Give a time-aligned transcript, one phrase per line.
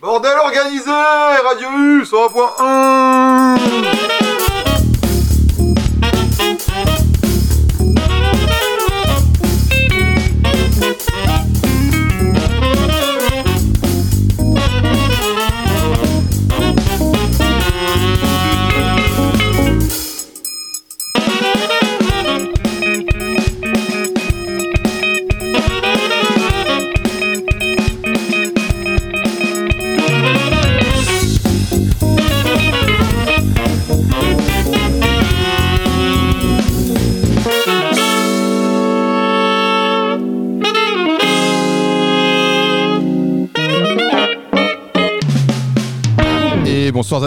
[0.00, 0.92] Bordel organisé
[1.42, 4.17] Radio U 100.1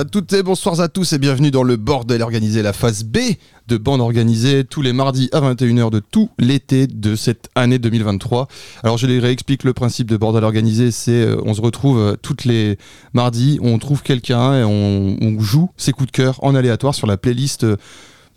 [0.02, 3.20] à toutes et bonsoir à tous et bienvenue dans le bordel organisé, la phase B
[3.68, 8.48] de bande organisée tous les mardis à 21h de tout l'été de cette année 2023.
[8.82, 12.16] Alors je les réexplique le principe de bordel organisé, c'est euh, on se retrouve euh,
[12.20, 12.80] toutes les
[13.14, 17.18] mardis, on trouve quelqu'un et on, joue ses coups de cœur en aléatoire sur la
[17.18, 17.78] playlist euh,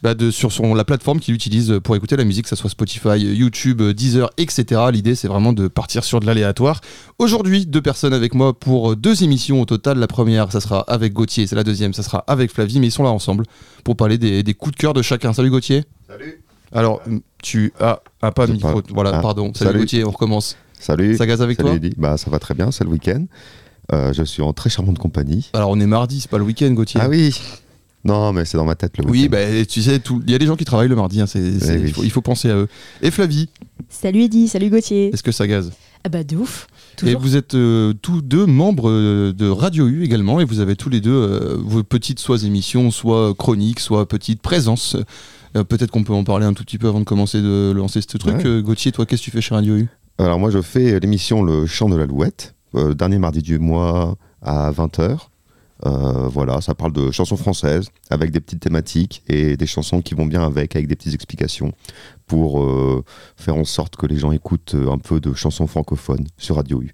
[0.05, 2.69] bah, de, sur son, la plateforme qu'il utilise pour écouter la musique, que ce soit
[2.69, 4.83] Spotify, YouTube, Deezer, etc.
[4.93, 6.83] L'idée, c'est vraiment de partir sur de l'aléatoire.
[7.19, 9.99] Aujourd'hui, deux personnes avec moi pour deux émissions au total.
[9.99, 12.93] La première, ça sera avec Gauthier, c'est la deuxième, ça sera avec Flavie, mais ils
[12.93, 13.47] sont là ensemble
[13.83, 15.33] pour parler des, des coups de cœur de chacun.
[15.33, 15.85] Salut Gauthier.
[16.07, 16.45] Salut.
[16.71, 17.01] Alors,
[17.43, 18.03] tu as,
[18.33, 18.83] pas de micro.
[18.91, 19.53] Voilà, ah, pardon.
[19.55, 20.59] Salut, Gauthier, on recommence.
[20.79, 21.17] Salut.
[21.17, 23.25] Ça gaz avec toi Bah, ça va très bien, c'est le week-end.
[23.93, 25.51] Euh, je suis en très charmante compagnie.
[25.55, 27.01] Alors, on est mardi, c'est pas le week-end, Gauthier.
[27.03, 27.39] Ah oui,
[28.05, 30.47] non, mais c'est dans ma tête le Oui, bah, tu sais, il y a des
[30.47, 32.69] gens qui travaillent le mardi, hein, il, faut, penser à eux.
[33.01, 33.49] Et Flavie
[33.89, 35.13] Salut Eddy, salut Gauthier.
[35.13, 35.73] Est-ce que ça gaze
[36.05, 36.67] Ah bah de ouf.
[37.03, 40.77] Et vous êtes euh, tous deux membres euh, de Radio U également, et vous avez
[40.77, 44.97] tous les deux euh, vos petites soit émissions, soit chroniques, soit petites présences.
[45.55, 48.19] Peut-être qu'on peut en parler un tout petit peu avant de commencer de lancer ce
[48.19, 48.45] truc.
[48.45, 49.89] Gauthier, toi, qu'est-ce que tu fais chez Radio U?
[50.19, 54.73] Alors moi, je fais l'émission Le Chant de la Louette, dernier mardi du mois à
[54.73, 55.29] 20h.
[55.85, 60.15] Euh, voilà, ça parle de chansons françaises avec des petites thématiques et des chansons qui
[60.15, 61.73] vont bien avec, avec des petites explications
[62.27, 63.05] pour euh,
[63.37, 66.93] faire en sorte que les gens écoutent un peu de chansons francophones sur Radio U.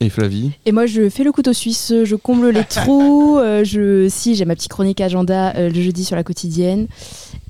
[0.00, 0.52] Et Flavie?
[0.64, 3.16] Et moi, je fais le couteau suisse, je comble les trous.
[3.38, 6.88] Euh, je, si, j'ai ma petite chronique agenda le jeudi sur la quotidienne.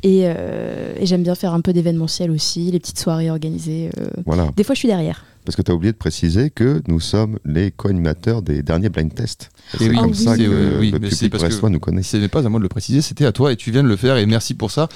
[0.02, 3.90] Et, et j'aime bien faire un peu d'événementiel aussi, les petites soirées organisées.
[4.26, 4.50] voilà.
[4.54, 5.24] Des fois, je suis derrière.
[5.48, 9.14] Parce que tu as oublié de préciser que nous sommes les co-animateurs des derniers blind
[9.14, 9.48] tests.
[9.78, 12.02] C'est comme ça que oui, le public brestois nous connaît.
[12.02, 13.88] Ce n'est pas à moi de le préciser, c'était à toi et tu viens de
[13.88, 14.90] le faire et merci pour ça.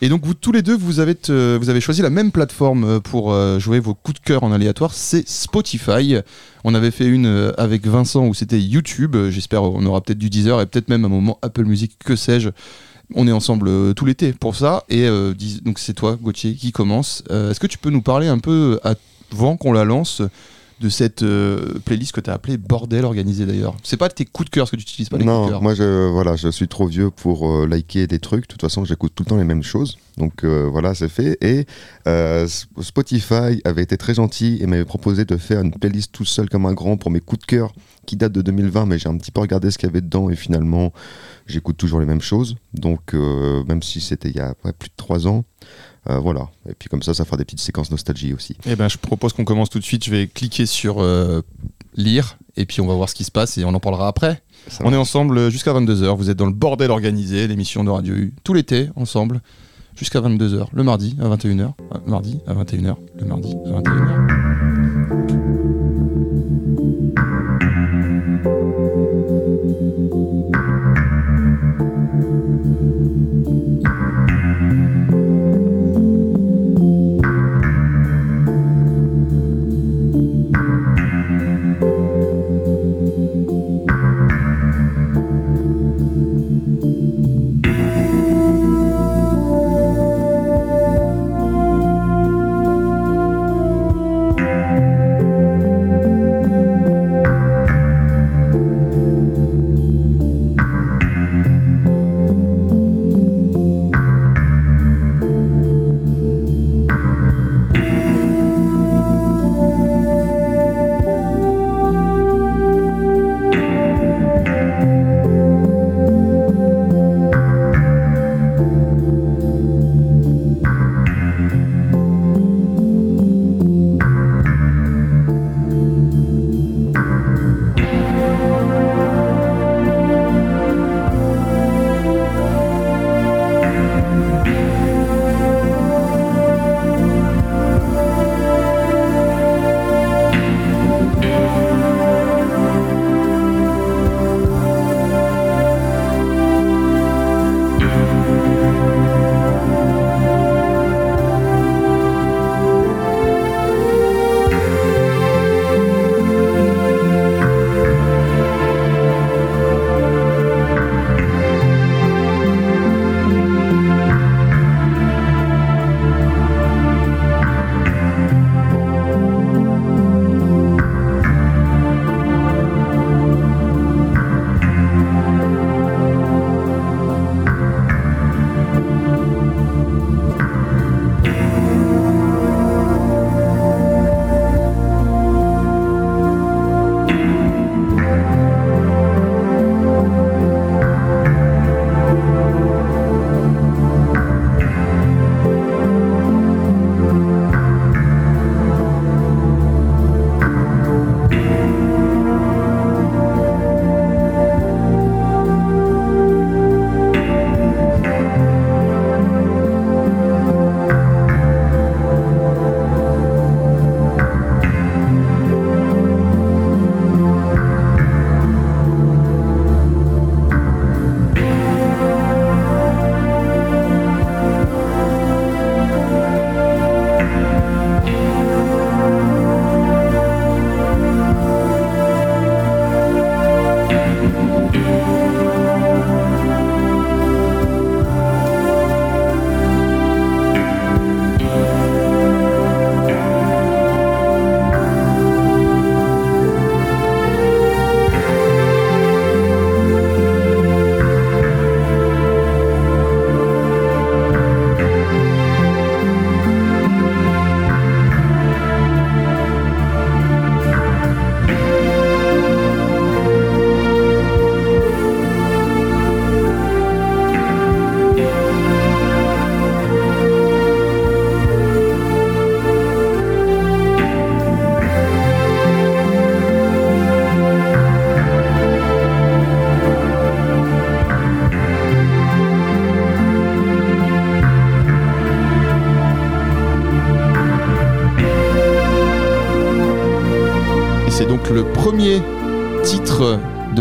[0.00, 2.84] Et donc vous tous les deux, vous avez, euh, vous avez choisi la même plateforme
[2.84, 6.18] euh, pour euh, jouer vos coups de cœur en aléatoire, c'est Spotify.
[6.62, 10.60] On avait fait une avec Vincent où c'était YouTube, j'espère on aura peut-être du Deezer
[10.60, 12.50] et peut-être même un moment Apple Music, que sais-je.
[13.16, 15.08] On est ensemble tout l'été pour ça et
[15.64, 17.24] donc c'est toi Gauthier qui commence.
[17.28, 18.94] Est-ce que tu peux nous parler un peu à
[19.32, 20.22] avant qu'on la lance
[20.80, 23.76] de cette euh, playlist que tu as appelée Bordel organisé d'ailleurs.
[23.82, 25.62] C'est pas tes coups de cœur, que tu utilises pas les coups de cœur.
[25.62, 28.44] moi je, voilà, je suis trop vieux pour euh, liker des trucs.
[28.44, 29.98] De toute façon, j'écoute tout le temps les mêmes choses.
[30.16, 31.36] Donc euh, voilà, c'est fait.
[31.42, 31.66] Et
[32.80, 36.64] Spotify avait été très gentil et m'avait proposé de faire une playlist tout seul comme
[36.64, 37.72] un grand pour mes coups de cœur
[38.06, 40.30] qui date de 2020, mais j'ai un petit peu regardé ce qu'il y avait dedans
[40.30, 40.92] et finalement,
[41.46, 42.56] j'écoute toujours les mêmes choses.
[42.72, 45.44] Donc même si c'était il y a plus de trois ans.
[46.08, 46.48] Euh, voilà.
[46.68, 48.56] Et puis comme ça, ça fera des petites séquences nostalgie aussi.
[48.66, 50.04] Eh ben, je propose qu'on commence tout de suite.
[50.04, 51.42] Je vais cliquer sur euh,
[51.94, 54.42] lire et puis on va voir ce qui se passe et on en parlera après.
[54.82, 56.16] on est ensemble jusqu'à 22h.
[56.16, 59.40] Vous êtes dans le bordel organisé, l'émission de Radio U, tout l'été ensemble
[59.96, 61.72] jusqu'à 22h, le mardi à 21h, euh,
[62.06, 64.69] mardi à 21h, le mardi à 21h.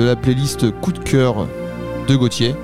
[0.09, 1.47] La playlist coup de cœur
[2.07, 2.55] de Gauthier.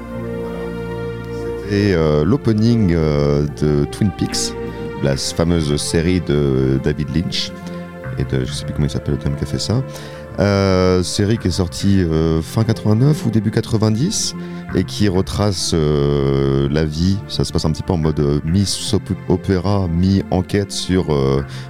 [1.69, 4.56] Et euh, l'opening euh, de Twin Peaks,
[5.03, 7.51] la fameuse série de David Lynch,
[8.18, 9.83] et de, je sais plus comment il s'appelle le homme qui a fait ça.
[10.39, 14.36] Euh, série qui est sortie euh, fin 89 ou début 90
[14.74, 17.19] et qui retrace euh, la vie.
[17.27, 21.15] Ça se passe un petit peu en mode mi-opéra, mi-enquête sur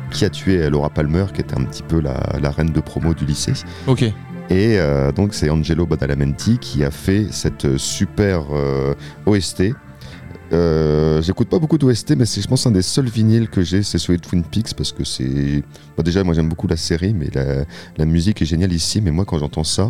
[0.10, 3.14] qui a tué Laura Palmer, qui était un petit peu la, la reine de promo
[3.14, 3.54] du lycée.
[3.88, 4.06] Ok.
[4.50, 8.94] Et euh, donc c'est Angelo Badalamenti qui a fait cette super euh,
[9.26, 9.64] OST.
[10.54, 13.82] Euh, J'écoute pas beaucoup d'OST, mais c'est je pense un des seuls vinyles que j'ai,
[13.82, 15.64] c'est celui de Twin Peaks parce que c'est.
[15.98, 17.66] Bah, déjà, moi j'aime beaucoup la série, mais la,
[17.98, 19.02] la musique est géniale ici.
[19.02, 19.90] Mais moi, quand j'entends ça,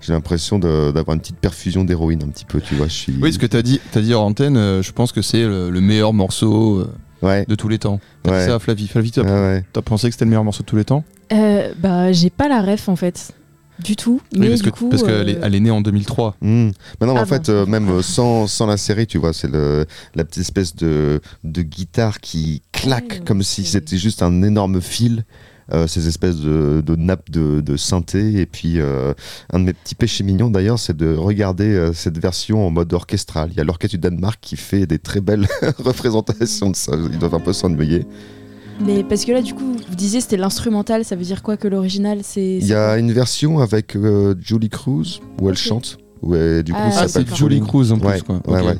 [0.00, 2.88] j'ai l'impression d'avoir une petite perfusion d'héroïne un petit peu, tu vois.
[2.88, 3.14] Je suis.
[3.22, 5.70] Oui, ce que t'as dit, as dit en antenne, euh, je pense que c'est le,
[5.70, 6.92] le meilleur morceau euh,
[7.22, 7.44] Ouais.
[7.48, 8.00] de tous les temps.
[8.24, 8.46] T'as Ouais.
[8.46, 8.88] ça à Flavie.
[8.88, 9.64] Flavie, t'as ouais.
[9.84, 11.04] pensé que c'était le meilleur morceau de tous les temps?
[11.32, 13.32] Euh, bah, j'ai pas la ref en fait.
[13.78, 14.20] Du tout.
[14.32, 14.88] Oui, Mais parce du que- coup.
[14.88, 16.36] parce euh, qu'elle est, elle est née en 2003.
[16.40, 16.70] Hmm.
[17.00, 19.32] Mais non, mais Ah en fait, euh, même euh, sans, sans la série, tu vois,
[19.32, 24.22] c'est le- la petite espèce de, de guitare qui claque Ouais, comme si c'était juste
[24.22, 25.24] un énorme fil.
[25.72, 28.40] euh, ces espèces de, de nappes de, de synthé.
[28.40, 29.12] Et puis, euh,
[29.52, 32.92] un de mes petits péchés mignons d'ailleurs, c'est de regarder euh, cette version en mode
[32.92, 33.48] orchestral.
[33.50, 36.92] Il y a l'orchestre du Danemark qui fait des très belles représentations de ça.
[37.12, 38.06] Ils doivent un peu s'ennuyer.
[38.80, 41.66] Mais parce que là, du coup, vous disiez c'était l'instrumental, ça veut dire quoi que
[41.68, 42.56] l'original c'est.
[42.58, 45.98] Il y a une version avec euh, Julie Cruz où elle chante.
[46.32, 47.60] Elle- du coup, Ah, ça Ah, s'appelle c'est Julie.
[47.60, 48.36] Cruz en plus, Ouais, quoi.
[48.48, 48.66] ouais, Ok.
[48.66, 48.76] ouais.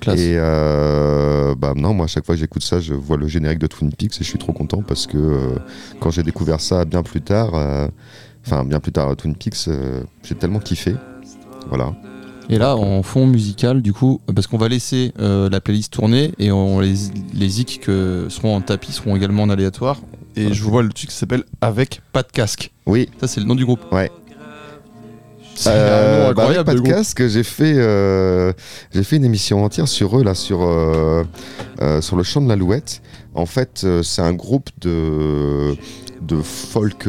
[0.00, 0.20] Classe.
[0.20, 3.58] Et euh, bah non, moi à chaque fois que j'écoute ça, je vois le générique
[3.58, 5.56] de Twin Peaks et je suis trop content parce que euh,
[5.98, 7.88] quand j'ai découvert ça bien plus tard, euh,
[8.46, 10.94] enfin bien plus tard Twin Peaks, euh, j'ai tellement kiffé.
[11.68, 11.92] Voilà.
[12.50, 16.32] Et là, en fond musical, du coup, parce qu'on va laisser euh, la playlist tourner
[16.38, 16.94] et on, les,
[17.34, 20.00] les zik que seront en tapis seront également en aléatoire.
[20.34, 22.72] Et je vois le truc qui s'appelle Avec pas de casque.
[22.86, 23.10] Oui.
[23.20, 23.80] Ça, c'est le nom du groupe.
[23.92, 24.10] Ouais.
[25.66, 26.74] Euh, bah, avec incroyable.
[26.74, 28.52] de podcast, j'ai fait, euh,
[28.92, 31.24] j'ai fait une émission entière sur eux là, sur euh,
[32.00, 33.02] sur le chant de l'Alouette.
[33.34, 35.74] En fait, c'est un groupe de
[36.22, 37.08] de folk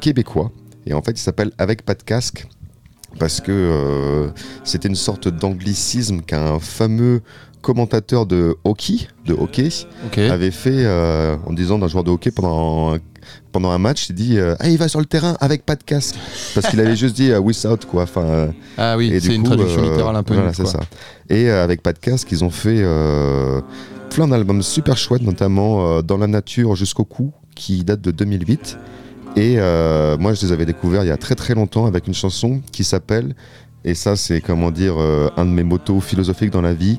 [0.00, 0.50] québécois
[0.86, 2.46] et en fait, il s'appelle Avec pas de casque
[3.18, 4.28] parce que euh,
[4.64, 7.20] c'était une sorte d'anglicisme qu'un fameux
[7.62, 9.68] commentateur de hockey, de hockey,
[10.30, 12.98] avait fait euh, en disant d'un joueur de hockey pendant un,
[13.50, 15.82] pendant un match, il dit euh, ah il va sur le terrain avec pas de
[15.82, 16.14] casque
[16.54, 18.04] parce qu'il avait juste dit euh, without quoi.
[18.04, 20.80] Enfin euh, Ah oui, c'est une traduction euh, littérale un peu Voilà c'est ça.
[21.28, 23.60] Et euh, avec pas de casque, ils ont fait euh,
[24.10, 28.78] plein d'albums super chouettes, notamment euh, Dans la nature jusqu'au cou, qui date de 2008.
[29.36, 32.14] Et euh, moi, je les avais découverts il y a très très longtemps avec une
[32.14, 33.34] chanson qui s'appelle,
[33.84, 36.98] et ça c'est comment dire euh, un de mes motos philosophiques dans la vie,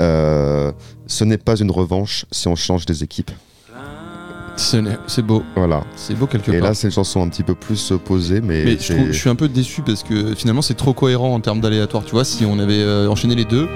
[0.00, 0.72] euh,
[1.06, 3.30] ce n'est pas une revanche si on change des équipes.
[4.56, 5.42] C'est beau.
[5.56, 5.82] Voilà.
[5.96, 6.68] C'est beau quelque Et part.
[6.68, 9.12] là, c'est une chanson un petit peu plus posée, mais, Mais je, c'est- trouve- je
[9.18, 12.04] suis un peu déçu parce que finalement c'est trop cohérent en termes d'aléatoire.
[12.04, 13.68] Tu vois, si on avait enchaîné les deux,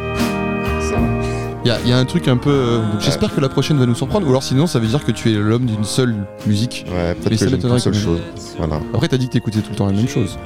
[1.69, 2.51] il y a, il y a un truc un peu.
[2.51, 4.27] euh, donc J'espère que la prochaine va nous surprendre.
[4.27, 6.15] Ou alors sinon, ça veut dire que tu es l'homme d'une seule
[6.47, 6.87] musique.
[6.91, 8.21] ouais, peut-être que qu'une seule chose.
[8.57, 8.81] Voilà.
[8.95, 10.39] Après, t'as dit que t'écoutais tout le temps la même chose.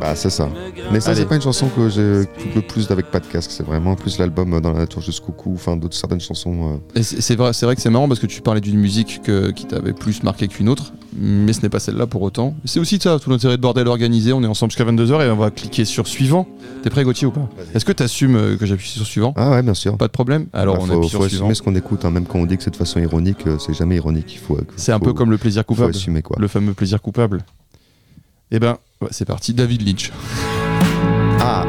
[0.00, 0.48] Bah, c'est ça.
[0.92, 3.50] Mais ça, c'est pas une chanson que j'écoute le plus d'avec pas de casque.
[3.50, 6.78] C'est vraiment plus l'album euh, Dans la nature jusqu'au cou, enfin d'autres certaines chansons.
[6.96, 6.98] euh.
[7.00, 9.50] Et c'est vrai, c'est vrai que c'est marrant parce que tu parlais d'une musique que-
[9.50, 12.54] qui t'avait plus marqué qu'une autre, mais ce n'est pas celle-là pour autant.
[12.66, 14.32] C'est aussi ça, tout l'intérêt de bordel organisé.
[14.34, 16.46] On est ensemble jusqu'à 22h et on va cliquer sur suivant.
[16.82, 19.62] T'es prêt, Gauthier, ou pas Est-ce que t'assumes euh, que j'appuie sur suivant Ah ouais,
[19.62, 19.96] bien sûr.
[19.96, 21.44] Pas de problème Alors Bah, on faut, appuie faut sur suivant.
[21.46, 23.74] assumer ce qu'on écoute, hein, même quand on dit que c'est de façon ironique, c'est
[23.74, 24.34] jamais ironique.
[24.34, 24.58] Il faut.
[24.76, 25.90] C'est un peu comme le plaisir Faut coupable.
[25.90, 26.36] assumer quoi.
[26.38, 27.44] Le fameux plaisir coupable.
[28.50, 28.78] Eh ben,
[29.10, 29.54] c'est parti.
[29.54, 30.12] David Lynch.
[31.40, 31.64] Ah.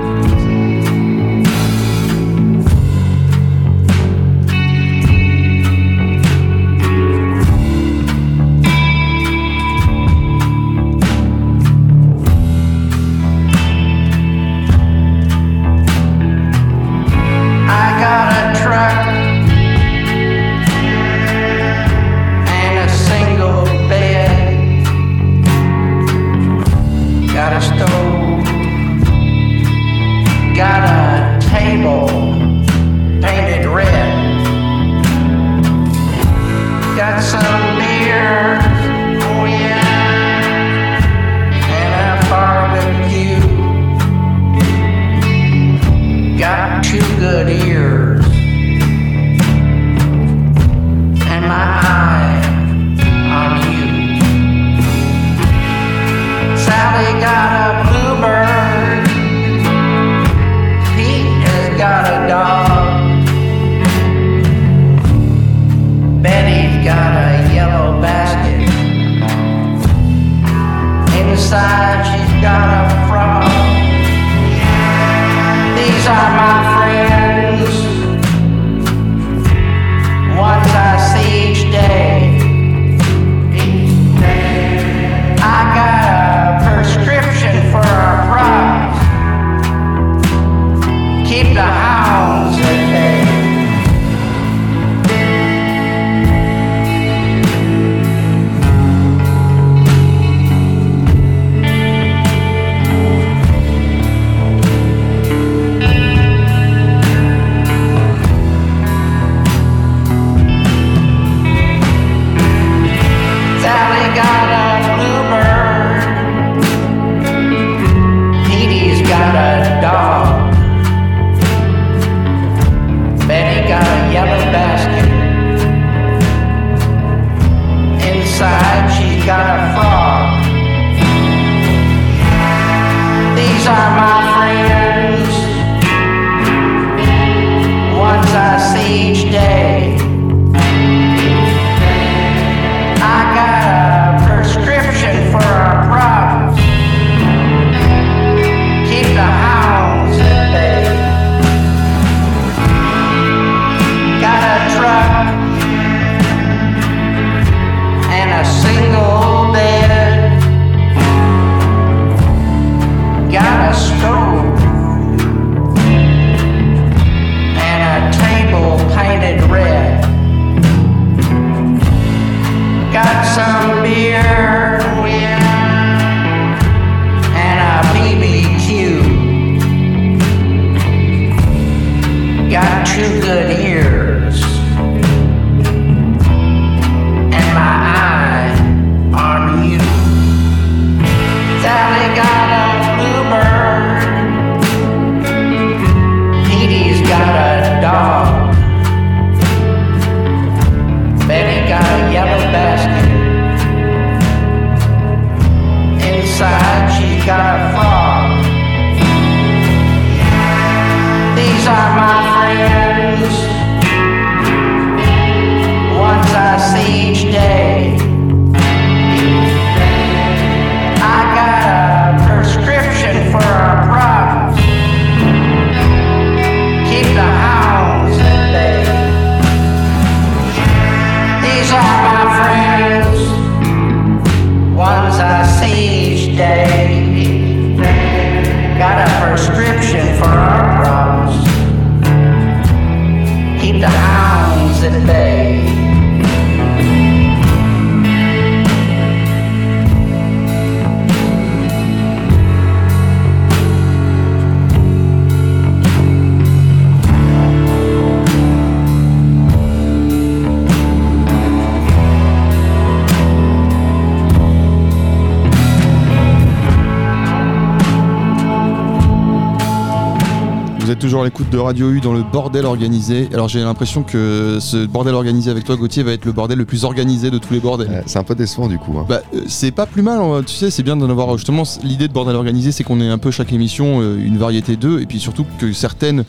[271.07, 273.29] Toujours à l'écoute de Radio U dans le bordel organisé.
[273.31, 276.65] Alors j'ai l'impression que ce bordel organisé avec toi Gauthier va être le bordel le
[276.65, 278.03] plus organisé de tous les bordels.
[278.07, 278.91] C'est un peu décevant du coup.
[278.99, 279.05] hein.
[279.07, 280.41] Bah, euh, c'est pas plus mal, hein.
[280.45, 281.37] tu sais, c'est bien d'en avoir.
[281.37, 284.75] Justement, l'idée de bordel organisé, c'est qu'on ait un peu chaque émission euh, une variété
[284.75, 286.25] d'eux, et puis surtout que certaines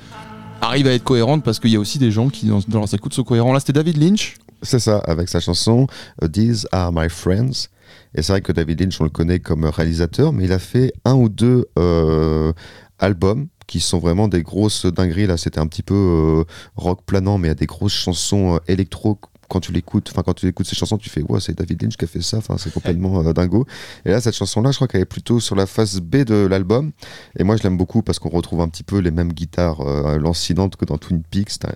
[0.61, 2.95] arrivent à être cohérentes parce qu'il y a aussi des gens qui, dans, dans leurs
[2.95, 3.53] écoutes, sont cohérents.
[3.53, 4.37] Là, c'était David Lynch.
[4.63, 5.89] C'est ça, avec sa chanson
[6.23, 7.67] euh, These Are My Friends.
[8.15, 10.93] Et c'est vrai que David Lynch, on le connaît comme réalisateur, mais il a fait
[11.05, 12.53] un ou deux euh,
[13.01, 15.29] albums qui sont vraiment des grosses dingueries.
[15.29, 16.45] Là, c'était un petit peu euh,
[16.75, 19.21] rock planant, mais il y a des grosses chansons euh, électro.
[19.49, 21.97] Quand tu l'écoutes, enfin quand tu écoutes ces chansons, tu fais ouais, c'est David Lynch
[21.97, 22.39] qui a fait ça.
[22.39, 23.67] Enfin, c'est complètement euh, dingo.
[24.05, 26.93] Et là, cette chanson-là, je crois qu'elle est plutôt sur la face B de l'album.
[27.39, 30.19] Et moi, je l'aime beaucoup parce qu'on retrouve un petit peu les mêmes guitares euh,
[30.19, 31.59] lancinantes que dans Twin Peaks.
[31.61, 31.69] T'as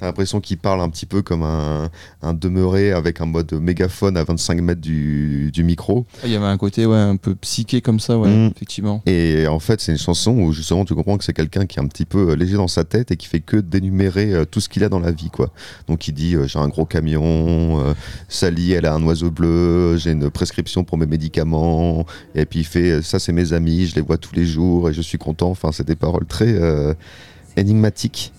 [0.00, 1.90] as, l'impression qu'il parle un petit peu comme un,
[2.22, 6.06] un demeuré avec un mode mégaphone à 25 mètres du, du micro.
[6.22, 8.50] Ah, Il y avait un côté ouais, un peu psyché comme ça, ouais, Mm.
[8.54, 9.02] effectivement.
[9.06, 11.82] Et en fait, c'est une chanson où justement tu comprends que c'est quelqu'un qui est
[11.82, 14.60] un petit peu euh, léger dans sa tête et qui fait que d'énumérer euh, tout
[14.60, 15.50] ce qu'il a dans la vie, quoi.
[15.88, 17.94] Donc il dit j'ai un gros camion, euh,
[18.28, 22.04] Sally elle a un oiseau bleu, j'ai une prescription pour mes médicaments,
[22.34, 24.90] et puis il fait euh, ça c'est mes amis, je les vois tous les jours
[24.90, 25.50] et je suis content.
[25.50, 26.94] Enfin, c'est des paroles très euh,
[27.56, 28.32] énigmatiques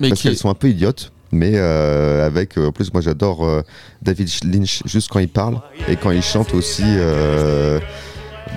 [0.00, 1.12] Mais parce qui- qu'elles sont un peu idiotes.
[1.32, 3.62] Mais euh, avec, en plus, moi j'adore euh,
[4.02, 6.82] David Lynch juste quand il parle et quand il chante aussi.
[6.84, 7.78] euh,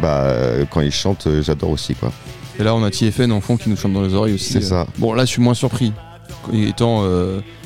[0.02, 0.34] bah,
[0.72, 2.12] quand il chante, j'adore aussi quoi.
[2.60, 4.54] Et là, on a TFN en fond qui nous chante dans les oreilles aussi.
[4.54, 4.88] C'est ça.
[4.98, 5.92] Bon, là, je suis moins surpris.
[6.52, 7.04] Étant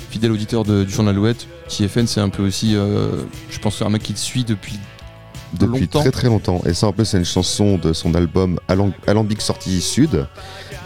[0.10, 3.10] fidèle auditeur de- du journal Alouette, TFN, c'est un peu aussi, euh,
[3.50, 4.80] je pense, un mec qui te suit depuis
[5.54, 6.00] depuis longtemps.
[6.02, 6.62] très très longtemps.
[6.66, 10.28] Et ça, en plus, c'est une chanson de son album Alam- Alambic Sortie Sud,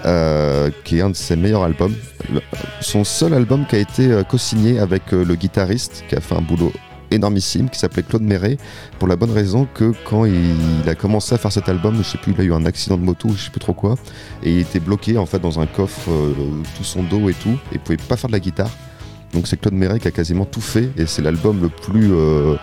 [0.05, 1.95] euh, qui est un de ses meilleurs albums.
[2.31, 2.41] Le-
[2.79, 6.35] son seul album qui a été euh, co-signé avec euh, le guitariste, qui a fait
[6.35, 6.71] un boulot
[7.09, 8.57] énormissime, qui s'appelait Claude Méret,
[8.99, 12.03] pour la bonne raison que quand il, il a commencé à faire cet album, je
[12.03, 13.95] sais plus, il a eu un accident de moto, je sais plus trop quoi,
[14.43, 16.09] et il était bloqué en fait dans un coffre,
[16.77, 18.69] tout son dos et tout, et il pouvait pas faire de la guitare.
[19.33, 22.55] Donc c'est Claude Méret qui a quasiment tout fait, et c'est l'album le plus, euh,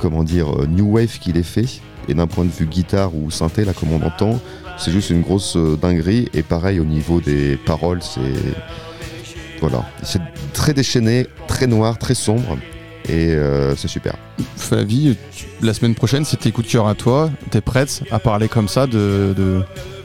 [0.00, 1.80] comment dire, euh, new wave qu'il ait fait.
[2.08, 4.38] Et d'un point de vue guitare ou synthé, là comme on entend,
[4.78, 6.28] c'est juste une grosse euh, dinguerie.
[6.34, 8.20] Et pareil au niveau des paroles, c'est
[9.60, 10.20] voilà, c'est
[10.52, 12.58] très déchaîné, très noir, très sombre,
[13.08, 14.14] et euh, c'est super.
[14.56, 15.16] Flavie,
[15.62, 17.30] la semaine prochaine, c'est tes coups de cœur à toi.
[17.50, 19.34] T'es prête à parler comme ça de.
[19.36, 19.62] de-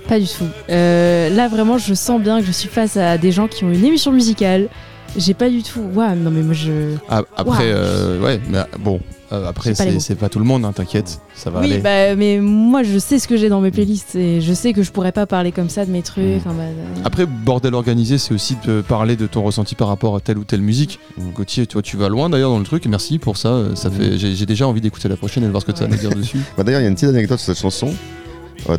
[0.07, 0.45] Pas du tout.
[0.69, 3.71] Euh, là, vraiment, je sens bien que je suis face à des gens qui ont
[3.71, 4.67] une émission musicale.
[5.17, 5.81] J'ai pas du tout.
[5.93, 6.95] Waouh, non, mais moi, je.
[7.09, 8.99] Ah, après, euh, ouais, mais bon,
[9.31, 11.79] euh, après, c'est pas tout le monde, hein, t'inquiète, ça va Oui, aller.
[11.79, 14.83] bah, mais moi, je sais ce que j'ai dans mes playlists et je sais que
[14.83, 16.23] je pourrais pas parler comme ça de mes trucs.
[16.37, 20.15] enfin, bah, euh, Après, bordel organisé, c'est aussi de parler de ton ressenti par rapport
[20.15, 20.99] à telle ou telle musique.
[21.17, 21.31] Mm.
[21.31, 22.85] Gauthier, toi, tu vas loin d'ailleurs dans le truc.
[22.85, 23.75] Merci pour ça.
[23.75, 23.93] Ça Mm.
[23.93, 25.89] fait, j'ai déjà envie d'écouter la prochaine et de voir ce que tu as à
[25.89, 26.39] nous dire dessus.
[26.57, 27.93] Bah, D'ailleurs, il y a une petite anecdote sur cette chanson.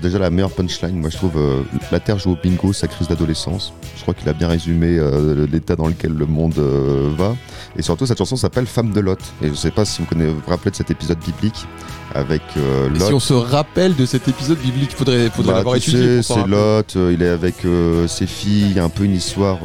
[0.00, 3.08] Déjà, la meilleure punchline, moi je trouve euh, La Terre joue au bingo, sa crise
[3.08, 3.72] d'adolescence.
[3.96, 7.34] Je crois qu'il a bien résumé euh, l'état dans lequel le monde euh, va.
[7.76, 9.18] Et surtout, cette chanson s'appelle Femme de Lot.
[9.42, 11.66] Et je sais pas si vous connaissez, vous vous rappelez de cet épisode biblique
[12.14, 13.06] avec euh, Lot.
[13.06, 16.22] si on se rappelle de cet épisode biblique, faudrait, faudrait Bah, l'avoir tu étudié.
[16.22, 16.46] c'est.
[16.46, 19.58] Lot, euh, il est avec euh, ses filles, il y a un peu une histoire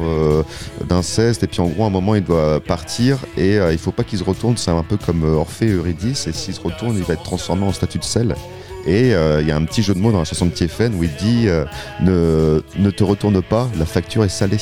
[0.88, 4.04] d'inceste, et puis en gros, à un moment, il doit partir, et il faut pas
[4.04, 7.02] qu'il se retourne, c'est un peu comme Orphée et Eurydice, et s'il se retourne, il
[7.04, 8.34] va être transformé en statue de sel.
[8.86, 11.02] Et il y a un petit jeu de mots dans la chanson de Tiefen où
[11.04, 11.46] il dit
[12.02, 14.58] ne, ne te retourne pas, la facture est salée.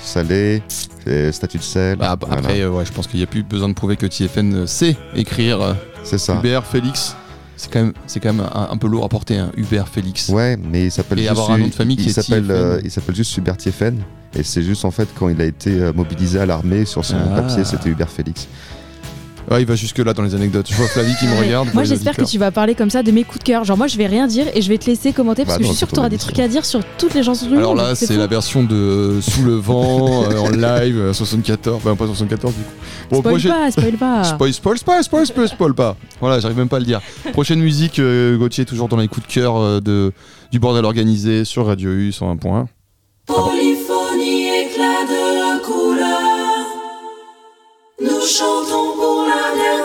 [0.00, 0.62] Salée,
[1.04, 1.96] c'est statue de sel.
[1.96, 2.36] Bah, voilà.
[2.38, 4.96] Après, euh, ouais, je pense qu'il n'y a plus besoin de prouver que TFN sait
[5.16, 6.34] écrire c'est ça.
[6.36, 7.16] Hubert Félix.
[7.56, 10.28] C'est quand même, c'est quand même un, un peu lourd à porter, hein, Hubert Félix.
[10.28, 11.30] Ouais, mais il s'appelle Et juste.
[11.32, 13.98] avoir un nom de famille il s'appelle, euh, il s'appelle juste Hubert Tiefen.
[14.36, 17.16] Et c'est juste en fait quand il a été euh, mobilisé à l'armée sur son
[17.32, 17.40] Ah.
[17.42, 18.48] papier, c'était Hubert Félix.
[19.50, 20.66] Ouais, il va jusque-là dans les anecdotes.
[20.70, 21.68] Je vois Flavie qui me regarde.
[21.74, 23.64] Moi, les j'espère que tu vas parler comme ça de mes coups de cœur.
[23.64, 25.64] Genre, moi, je vais rien dire et je vais te laisser commenter parce Bah que
[25.64, 27.46] je suis sûre c'est que tu auras des trucs à dire sur toutes les chansons
[27.46, 27.84] du Alors monde.
[27.84, 31.82] là, c'est la version de euh, Sous le vent euh, en live euh, 74.
[31.84, 32.66] Bah, pas 74 du coup.
[33.10, 34.24] Bon, Spoil prochaine- pas, spoil pas.
[34.34, 35.96] Spoil, spoil, spoil, spoil, spoil, spoil pas.
[36.20, 37.00] Voilà, j'arrive même pas à le dire.
[37.32, 40.12] Prochaine musique, euh, Gauthier, toujours dans les coups de cœur euh, de,
[40.52, 42.66] du bordel organisé sur Radio U 101
[48.26, 49.84] chantons pour la dernière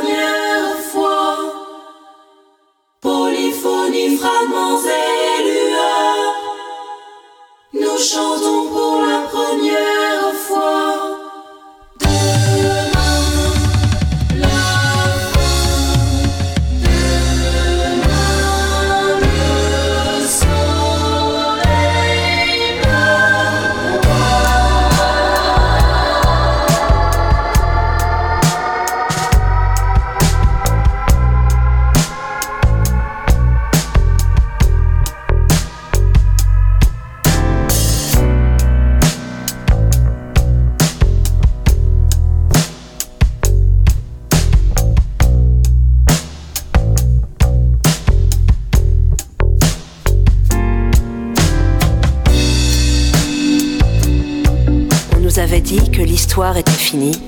[56.39, 57.21] l'histoire était finie.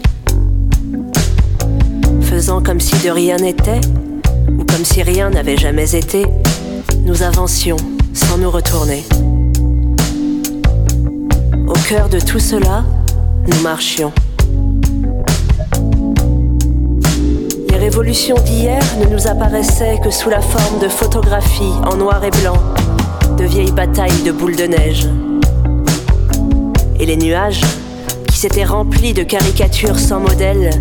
[2.22, 3.82] Faisant comme si de rien n'était,
[4.58, 6.26] ou comme si rien n'avait jamais été,
[7.06, 7.76] nous avancions
[8.14, 9.04] sans nous retourner.
[11.68, 12.86] Au cœur de tout cela,
[13.48, 14.14] nous marchions.
[17.70, 22.32] Les révolutions d'hier ne nous apparaissaient que sous la forme de photographies en noir et
[22.42, 22.56] blanc,
[23.38, 25.10] de vieilles batailles de boules de neige.
[26.98, 27.62] Et les nuages,
[28.42, 30.72] qui s'étaient remplis de caricatures sans modèle,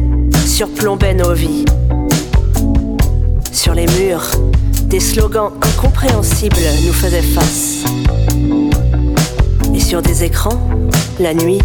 [0.47, 1.67] surplombaient nos vies.
[3.53, 4.31] Sur les murs,
[4.87, 7.85] des slogans incompréhensibles nous faisaient face.
[9.75, 10.59] Et sur des écrans,
[11.19, 11.61] la nuit,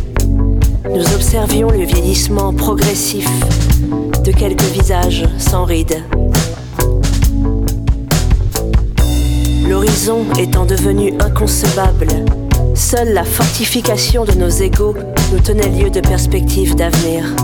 [0.93, 3.29] nous observions le vieillissement progressif
[4.25, 6.03] de quelques visages sans rides.
[9.69, 12.09] L'horizon étant devenu inconcevable,
[12.73, 14.93] seule la fortification de nos égaux
[15.35, 17.35] nous tenait lieu de perspectives d'avenir.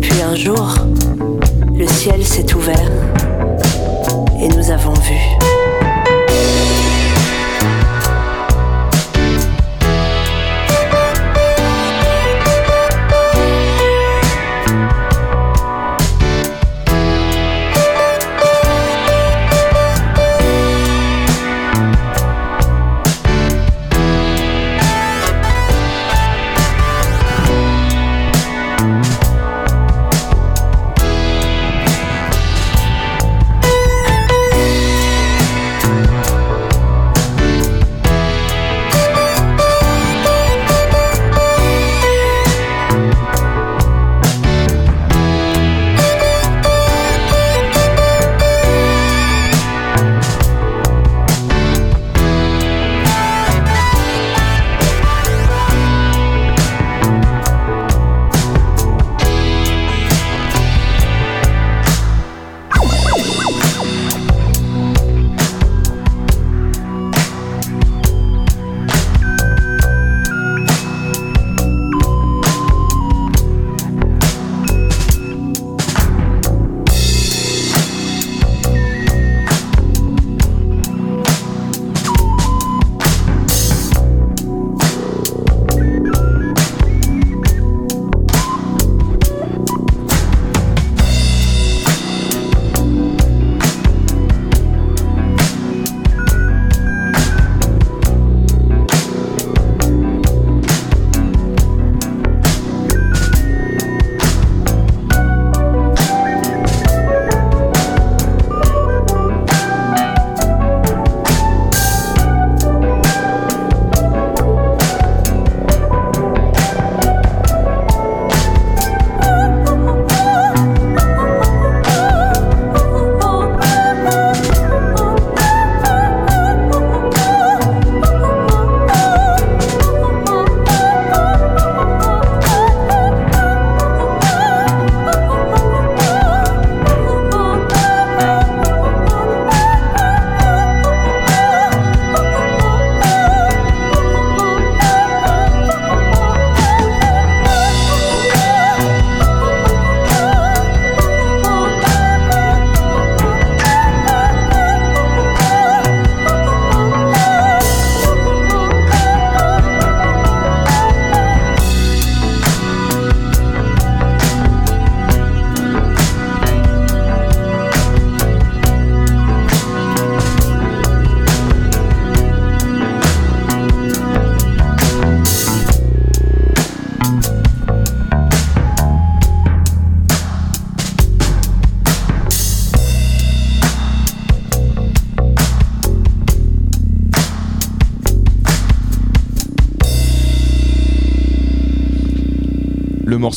[0.00, 0.74] Puis un jour,
[1.72, 2.90] le ciel s'est ouvert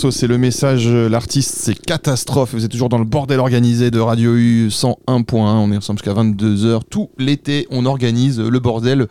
[0.04, 0.88] morceau, c'est le message.
[0.88, 2.54] euh, L'artiste, c'est Catastrophe.
[2.54, 4.96] Vous êtes toujours dans le bordel organisé de Radio U 101.1.
[5.36, 6.82] On est ensemble jusqu'à 22h.
[6.90, 9.08] Tout l'été, on organise le bordel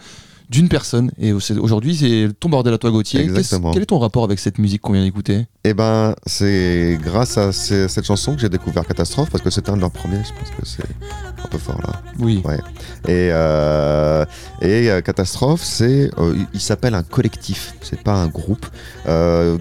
[0.49, 1.11] d'une personne.
[1.19, 3.21] Et aujourd'hui, c'est ton bordel à toi, Gauthier.
[3.21, 3.73] Exactement.
[3.73, 5.45] Quel est ton rapport avec cette musique qu'on vient d'écouter?
[5.63, 9.69] Et ben, c'est grâce à ces- cette chanson que j'ai découvert Catastrophe, parce que c'était
[9.69, 10.89] un de leurs premiers, je pense que c'est
[11.49, 12.01] un peu fort là.
[12.19, 12.43] Oui.
[12.45, 12.59] Ouais.
[13.07, 14.25] Et, euh,
[14.61, 18.67] et euh, Catastrophe, c'est, euh, il- s'appelle un collectif, c'est pas un groupe,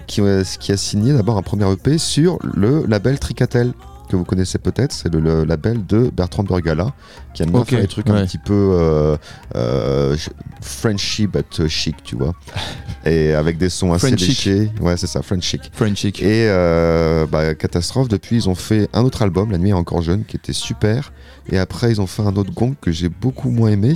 [0.06, 0.20] qui,
[0.60, 3.72] qui a signé d'abord un premier EP sur le label Tricatel
[4.08, 6.92] que vous connaissez peut-être, c'est le, le label de Bertrand Burgala,
[7.34, 8.12] qui aime bien faire des trucs ouais.
[8.20, 9.16] un petit peu euh,
[9.54, 12.32] euh, ch- Frenchy but chic, tu vois,
[13.06, 14.28] et avec des sons assez French chic.
[14.28, 14.70] léchés.
[14.80, 15.70] Ouais, c'est ça, French chic.
[15.72, 16.20] French Chic.
[16.22, 20.02] Et euh, bah, Catastrophe, depuis, ils ont fait un autre album, La nuit est encore
[20.02, 21.12] jeune, qui était super.
[21.50, 23.94] Et après, ils ont fait un autre gong que j'ai beaucoup moins aimé.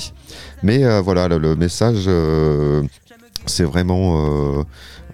[0.62, 2.08] Mais euh, voilà, le, le message,
[3.46, 4.64] c'est vraiment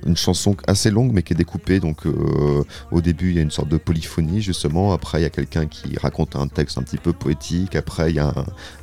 [0.06, 1.80] une chanson assez longue, mais qui est découpée.
[1.80, 4.92] Donc, euh, au début, il y a une sorte de polyphonie, justement.
[4.92, 7.76] Après, il y a quelqu'un qui raconte un texte un petit peu poétique.
[7.76, 8.28] Après, il y a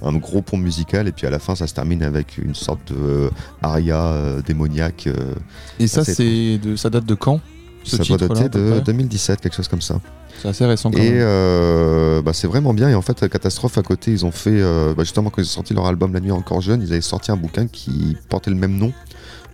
[0.02, 1.08] un, un gros pont musical.
[1.08, 3.30] Et puis, à la fin, ça se termine avec une sorte de euh,
[3.62, 5.08] aria euh, démoniaque.
[5.08, 5.34] euh,
[5.80, 7.40] Et ça, c'est de, ça date de quand
[7.84, 10.02] ce ça doit dater de près 2017, quelque chose comme ça.
[10.42, 12.90] C'est assez récent quand Et euh, bah, c'est vraiment bien.
[12.90, 15.50] Et en fait, Catastrophe à côté, ils ont fait, euh, bah, justement, quand ils ont
[15.50, 18.58] sorti leur album La nuit encore jeune, ils avaient sorti un bouquin qui portait le
[18.58, 18.92] même nom,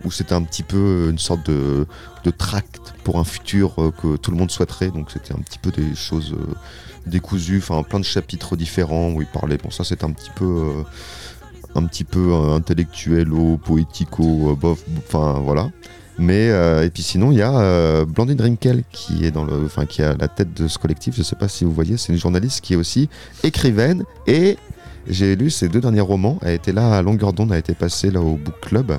[0.04, 1.86] où c'était un petit peu une sorte de,
[2.38, 4.90] tract pour un futur euh, que tout le monde souhaiterait.
[4.90, 6.54] Donc c'était un petit peu des choses euh,
[7.06, 9.58] décousues, enfin plein de chapitres différents où ils parlaient.
[9.58, 10.44] Bon, ça c'est un petit peu.
[10.44, 10.82] euh,
[11.74, 15.70] un petit peu euh, poético, euh, bof, enfin voilà.
[16.18, 19.64] Mais euh, et puis sinon il y a euh, Blandine Rinkel qui est dans le,
[19.64, 21.14] enfin qui à la tête de ce collectif.
[21.16, 23.08] Je sais pas si vous voyez, c'est une journaliste qui est aussi
[23.42, 24.58] écrivaine et
[25.08, 26.38] j'ai lu ses deux derniers romans.
[26.42, 28.98] Elle était là à longueur d'onde, elle a été passée là au book club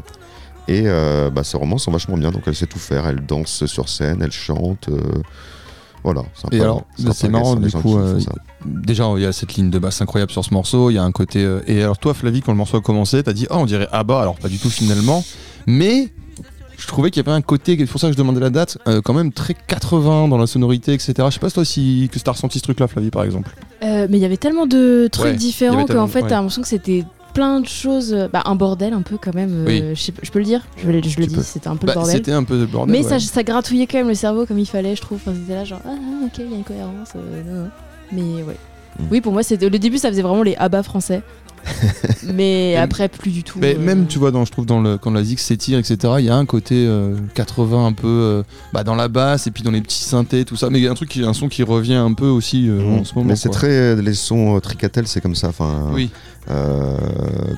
[0.68, 2.32] et euh, bah, ses romans sont vachement bien.
[2.32, 3.06] Donc elle sait tout faire.
[3.08, 4.90] Elle danse sur scène, elle chante.
[4.90, 5.00] euh,
[6.04, 6.24] voilà.
[6.52, 8.20] Et alors, c'est marrant, du coup, euh.
[8.66, 10.90] Déjà, il y a cette ligne de basse incroyable sur ce morceau.
[10.90, 11.40] Il y a un côté.
[11.44, 13.88] euh, Et alors, toi, Flavie, quand le morceau a commencé, t'as dit Oh, on dirait
[13.92, 15.24] ah bah, alors pas du tout finalement.
[15.66, 16.10] Mais
[16.78, 18.78] je trouvais qu'il y avait un côté, c'est pour ça que je demandais la date,
[18.90, 21.14] euh, quand même très 80 dans la sonorité, etc.
[21.18, 23.56] Je sais pas si toi si que t'as ressenti ce truc-là, Flavie, par exemple.
[23.84, 26.28] Euh, mais il y avait tellement de trucs Ouais, différents qu'en fait, ouais.
[26.28, 28.14] t'as l'impression que c'était plein de choses.
[28.14, 29.66] euh, Bah, un bordel un peu quand même.
[29.68, 31.10] euh, je, sais pas- je peux le dire Je, le dis,
[31.44, 32.16] c'était un peu Bah, le bordel.
[32.18, 32.92] C'était un peu le bordel.
[32.92, 33.10] Mais ouais.
[33.10, 35.20] ça, ça gratouillait quand même le cerveau comme il fallait, je trouve.
[35.26, 35.90] Enfin, c'était là genre, ah,
[36.26, 37.10] ok, il y a une cohérence.
[37.16, 37.70] euh, non, non.
[38.12, 38.58] Mais ouais.
[39.00, 39.04] Mm.
[39.12, 41.24] Oui, pour moi, c'était le début, ça faisait vraiment les abats français.
[42.34, 43.60] mais après, plus du tout.
[43.60, 45.98] Mais euh, même, tu vois, dans, je trouve, dans le, quand la zik s'étire, etc.,
[46.20, 49.52] il y a un côté euh, 80 un peu euh, bah, dans la basse et
[49.52, 50.70] puis dans les petits synthés, tout ça.
[50.70, 52.82] Mais il y a un truc, qui, un son qui revient un peu aussi euh,
[53.00, 53.28] en ce moment.
[53.30, 55.50] Mais c'est très euh, les sons euh, Tricatel, c'est comme ça.
[55.50, 56.10] Enfin, Oui,
[56.50, 56.98] euh,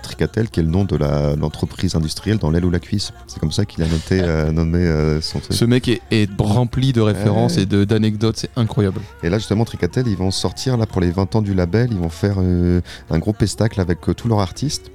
[0.04, 0.96] Tricatel, qui est le nom de
[1.40, 3.12] l'entreprise industrielle dans l'aile ou la cuisse.
[3.28, 5.54] C'est comme ça qu'il a noté, euh, nommé euh, son truc.
[5.56, 7.64] ce mec est, est rempli de références Ouais.
[7.64, 9.02] et d'anecdotes, c'est incroyable.
[9.24, 11.90] Et là, justement, Tricatel, ils vont sortir là pour les 20 ans du label.
[11.92, 14.92] Ils vont faire euh, un gros pestacle avec euh, tous leurs artistes.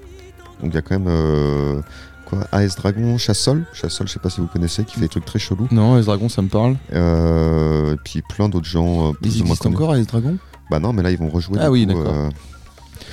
[0.63, 1.81] Donc il y a quand même euh,
[2.27, 3.65] quoi, AS Dragon, Chassol.
[3.73, 5.69] Chassol, je sais pas si vous connaissez, qui fait des trucs très chelous.
[5.71, 6.77] Non, les dragons, ça me parle.
[6.93, 9.09] Euh, et puis plein d'autres gens.
[9.09, 10.37] euh, plus Ils existent encore, les dragons
[10.71, 11.59] Bah non, mais là ils vont rejouer.
[11.61, 12.31] Ah du oui, d'accord.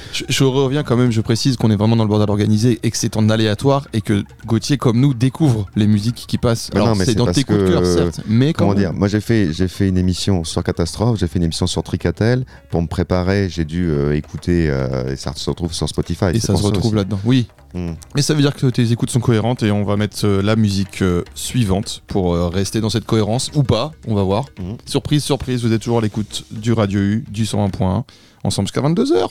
[0.07, 2.79] Euh, je, je reviens quand même, je précise qu'on est vraiment dans le bordel organisé
[2.83, 6.69] et que c'est en aléatoire et que Gauthier, comme nous, découvre les musiques qui passent.
[6.73, 9.53] Mais Alors, c'est dans tes coups de cœur, certes, mais Comment dire Moi j'ai fait
[9.53, 12.45] j'ai fait une émission sur Catastrophe, j'ai fait une émission sur Tricatel.
[12.69, 16.25] Pour me préparer, j'ai dû euh, écouter et ça se retrouve sur Spotify.
[16.33, 17.19] Et ça se retrouve là-dedans.
[17.25, 17.47] Oui.
[17.73, 17.93] Mm.
[18.15, 20.55] Mais ça veut dire que tes écoutes sont cohérentes et on va mettre euh, la
[20.55, 24.45] musique euh, suivante pour euh, rester dans cette cohérence ou pas, on va voir.
[24.59, 24.77] Mhm.
[24.85, 28.03] Surprise, surprise, vous êtes toujours à l'écoute du Radio U, du 101.1,
[28.43, 29.29] ensemble jusqu'à 22h.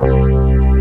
[0.00, 0.77] Now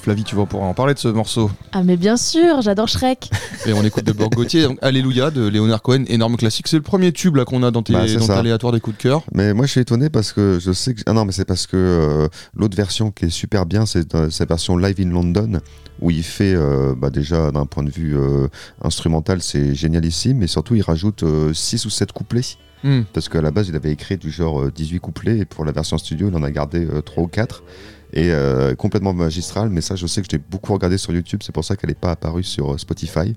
[0.00, 1.50] Flavie, tu vas pouvoir en parler de ce morceau.
[1.72, 3.30] Ah mais bien sûr, j'adore Shrek.
[3.66, 6.68] Et on écoute d'abord Gauthier, donc Alléluia de Léonard Cohen, énorme classique.
[6.68, 9.02] C'est le premier tube là qu'on a dans tes Bah, dans aléatoires des coups de
[9.02, 9.22] cœur.
[9.34, 11.02] Mais moi, je suis étonné parce que je sais que.
[11.06, 14.30] Ah non, mais c'est parce que euh, l'autre version qui est super bien, c'est euh,
[14.30, 15.60] sa version Live in London,
[16.00, 18.48] où il fait, euh, bah, déjà, d'un point de vue euh,
[18.82, 22.56] instrumental, c'est génialissime, mais surtout, il rajoute 6 ou 7 couplets.
[22.82, 23.02] Hmm.
[23.12, 25.72] Parce qu'à la base, il avait écrit du genre euh, 18 couplets, et pour la
[25.72, 27.62] version studio, il en a gardé 3 ou 4.
[28.12, 31.40] Et euh, complètement magistral, mais ça, je sais que je l'ai beaucoup regardé sur YouTube,
[31.44, 33.34] c'est pour ça qu'elle n'est pas apparue sur euh, Spotify.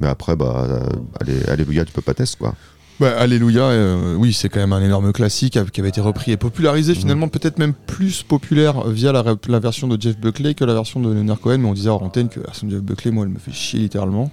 [0.00, 0.80] Mais après, bah, euh,
[1.20, 2.54] allez, Alléluia, tu peux pas tester, quoi.
[3.00, 6.36] Bah, Alléluia, euh, oui, c'est quand même un énorme classique qui avait été repris et
[6.36, 6.98] popularisé, Mhm.
[6.98, 11.00] finalement peut-être même plus populaire via la, la version de Jeff Buckley que la version
[11.00, 11.58] de Leonard Cohen.
[11.58, 13.50] Mais on disait hors antenne que la version de Jeff Buckley, moi, elle me fait
[13.52, 14.30] chier littéralement.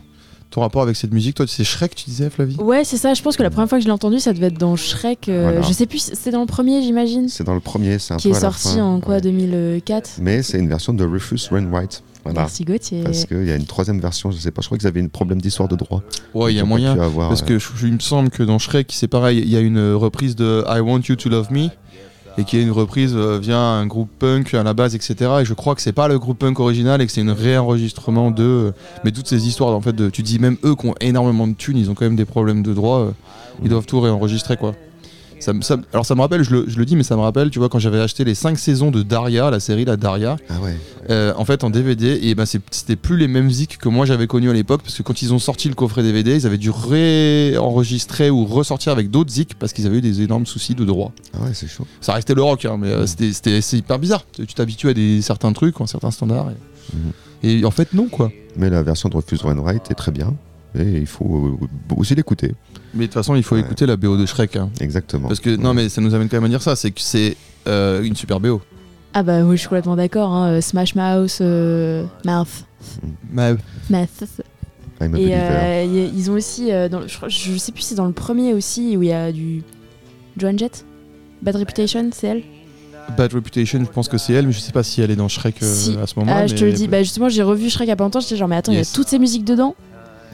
[0.52, 2.56] Ton rapport avec cette musique, toi, c'est Shrek, tu disais, Flavie?
[2.58, 3.14] Ouais, c'est ça.
[3.14, 5.30] Je pense que la première fois que je l'ai entendu, ça devait être dans Shrek.
[5.30, 5.62] euh, Voilà.
[5.62, 8.30] Je sais plus, c'était dans le premier, j'imagine, C'est dans le premier, c'est un qui
[8.30, 8.84] peu est à la sorti fin.
[8.84, 9.22] en quoi, Ouais.
[9.22, 10.18] 2004.
[10.22, 12.02] Mais c'est une version de Rufus Wainwright.
[12.24, 12.42] Voilà.
[12.42, 13.04] Merci Gauthier.
[13.04, 15.08] Parce qu'il y a une troisième version, je sais pas, je crois qu'ils avaient un
[15.08, 16.02] problème d'histoire de droit.
[16.34, 16.96] Ouais, il y a moyen.
[16.96, 19.40] pu avoir, Parce euh, que je- je- il me semble que dans Shrek, c'est pareil,
[19.40, 21.70] il y a une reprise de I Want You to Love Me,
[22.40, 25.16] et qui est une reprise euh, via un groupe punk à la base, etc.
[25.42, 28.32] Et je crois que c'est pas le groupe punk original et que c'est une réenregistrement
[28.32, 28.44] de.
[28.44, 28.72] euh,
[29.04, 31.54] Mais toutes ces histoires, en fait, de, tu dis même eux qui ont énormément de
[31.54, 33.12] thunes, ils ont quand même des problèmes de droit, euh,
[33.62, 34.74] ils doivent tout réenregistrer, quoi.
[35.40, 37.22] Ça, me- ça- alors ça me rappelle, je le, je le dis, mais ça me
[37.22, 40.38] rappelle, tu vois, quand j'avais acheté les 5 saisons de Daria, la série La Daria,
[40.50, 40.76] Ah ouais.
[41.10, 44.28] euh, en fait en DVD et ben c'était plus les mêmes zik que moi j'avais
[44.28, 46.70] connu à l'époque parce que quand ils ont sorti le coffret DVD ils avaient dû
[46.70, 51.12] réenregistrer ou ressortir avec d'autres zik parce qu'ils avaient eu des énormes soucis de droit
[51.34, 51.86] Ah ouais, c'est chaud.
[52.02, 55.22] ça restait le rock hein, mais euh, c'était hyper bizarre tu tu t'habitues à des
[55.22, 57.12] certains trucs à certains standards et, Mhm.
[57.44, 60.34] et en fait non quoi Mais la version de Rufus Wainwright est très bien.
[60.78, 62.54] Et il faut euh, aussi l'écouter.
[62.94, 63.62] Mais de toute façon il faut Ouais.
[63.62, 64.70] écouter la BO de Shrek hein.
[64.80, 65.28] Exactement.
[65.28, 67.36] parce que non mais ça nous amène quand même à dire ça c'est que c'est
[67.68, 68.62] euh, une super BO
[69.14, 70.32] Ah bah oui, je suis complètement d'accord.
[70.32, 72.66] hein, euh, Smash Mouth, euh, Mouth,
[73.32, 74.10] Mouth.
[75.02, 77.82] I'm a Et euh, y- ils ont aussi, euh, dans, le- je, je sais plus
[77.84, 79.64] si c'est dans le premier aussi où il y a du
[80.38, 80.86] Joan Jett,
[81.42, 82.44] Bad Reputation, c'est elle?
[83.18, 85.28] Bad Reputation je pense que c'est elle mais je sais pas si elle est dans
[85.30, 85.98] Shrek euh, Si.
[85.98, 86.88] à ce moment-là Ah, je te le dis.
[86.88, 88.20] Bah justement, j'ai revu Shrek il y a pas longtemps.
[88.20, 88.90] J'étais genre mais attends, il Yes.
[88.92, 89.76] y a toutes ces musiques dedans?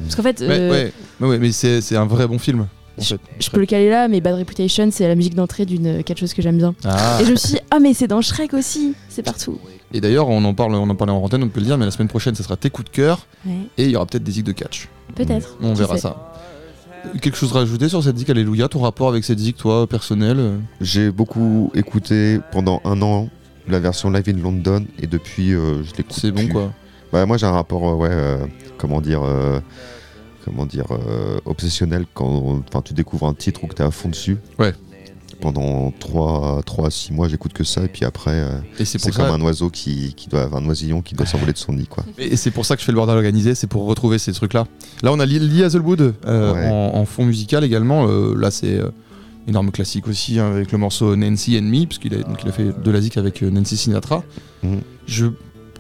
[0.04, 0.48] Parce qu'en fait, Ouais,
[1.22, 2.68] euh, ouais, mais c'est c'est un vrai bon film
[2.98, 3.18] en fait.
[3.39, 6.34] je peux le caler là, mais Bad Reputation, c'est la musique d'entrée d'une quelque chose
[6.34, 6.74] que j'aime bien.
[6.86, 7.18] Ah.
[7.22, 9.60] Et je me suis dit, ah mais c'est dans Shrek aussi, c'est partout.
[9.93, 11.86] Et d'ailleurs, on en parle, on en parlait en antenne, on peut le dire, mais
[11.86, 14.24] la semaine prochaine, ça sera tes coups de cœur Ouais, et il y aura peut-être
[14.24, 14.89] des zigs de catch.
[15.16, 15.58] peut-être.
[15.62, 16.32] On verra ça.
[17.06, 19.88] Euh, Quelque chose à rajouter sur cette zik Alléluia, ton rapport avec cette zik, toi,
[19.88, 23.30] personnel euh J'ai beaucoup écouté pendant un an
[23.68, 26.14] la version live in London et depuis euh, je l'écoute.
[26.20, 26.72] C'est bon quoi.
[27.16, 28.45] Bah, moi j'ai un rapport, euh, ouais, euh,
[28.78, 29.61] comment dire, euh,
[30.43, 33.89] comment dire, euh, obsessionnel quand enfin, tu découvres un titre ou que tu es à
[33.91, 34.36] fond dessus.
[34.59, 34.74] Ouais.
[35.39, 38.49] Pendant 3, 3 à 6 mois, j'écoute que ça et puis après, euh,
[38.84, 39.32] c'est comme ça.
[39.32, 42.03] un oiseau qui, qui doit, un oisillon qui doit s'envoler de son nid, quoi.
[42.18, 44.66] Et c'est pour ça que je fais le bordel organisé, c'est pour retrouver ces trucs-là.
[45.01, 46.68] Là, on a Lee Lee Hazelwood euh, Ouais.
[46.68, 48.05] en, en fond musical également.
[48.07, 48.82] Là, c'est
[49.47, 52.49] énorme classique aussi hein, avec le morceau Nancy and Me, parce qu'il a, donc il
[52.49, 54.22] a fait de la zik avec Nancy Sinatra.
[54.63, 54.82] Mhm.
[55.07, 55.28] Je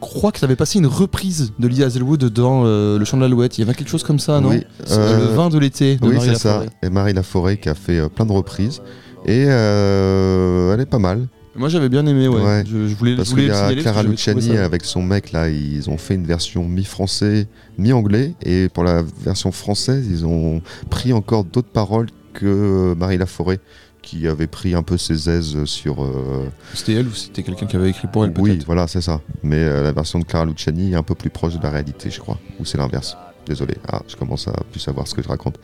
[0.05, 3.21] crois que ça avait passé une reprise de Lee Hazelwood dans euh, Le Chant de
[3.23, 3.57] l'Alouette.
[3.57, 4.49] Il y avait quelque chose comme ça, non?
[4.49, 6.63] Oui, C'est, euh, Le vin de l'été Oui, c'est ça.
[6.83, 8.81] Et Marie Laforêt qui a fait euh, plein de reprises.
[9.25, 11.27] Et elle est pas mal.
[11.57, 12.41] Moi j'avais bien aimé, ouais.
[12.41, 12.63] Ouais.
[12.67, 15.49] Je, je voulais, je Parce qu'il y le a Clara Luciani avec son mec là,
[15.49, 17.47] ils ont fait une version mi-français,
[17.77, 23.61] mi-anglais, et pour la version française, ils ont pris encore d'autres paroles que Marie Laforêt,
[24.05, 26.03] qui avait pris un peu ses aises sur.
[26.03, 29.19] euh, C'était elle ou c'était quelqu'un qui avait écrit pour elle oui, voilà, c'est ça.
[29.43, 32.09] Mais euh, la version de Clara Luciani est un peu plus proche de la réalité,
[32.11, 32.37] je crois.
[32.59, 33.17] Ou c'est l'inverse.
[33.47, 33.75] Désolé.
[33.87, 35.55] Ah, je commence à plus savoir ce que je raconte.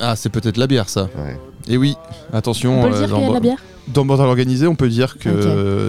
[0.00, 1.04] Ah, c'est peut-être la bière ça.
[1.16, 1.38] Ouais.
[1.68, 1.94] Et oui,
[2.32, 5.18] attention, On peut le euh, dire dans, la bière dans Bordel Organisé, on peut dire
[5.18, 5.28] que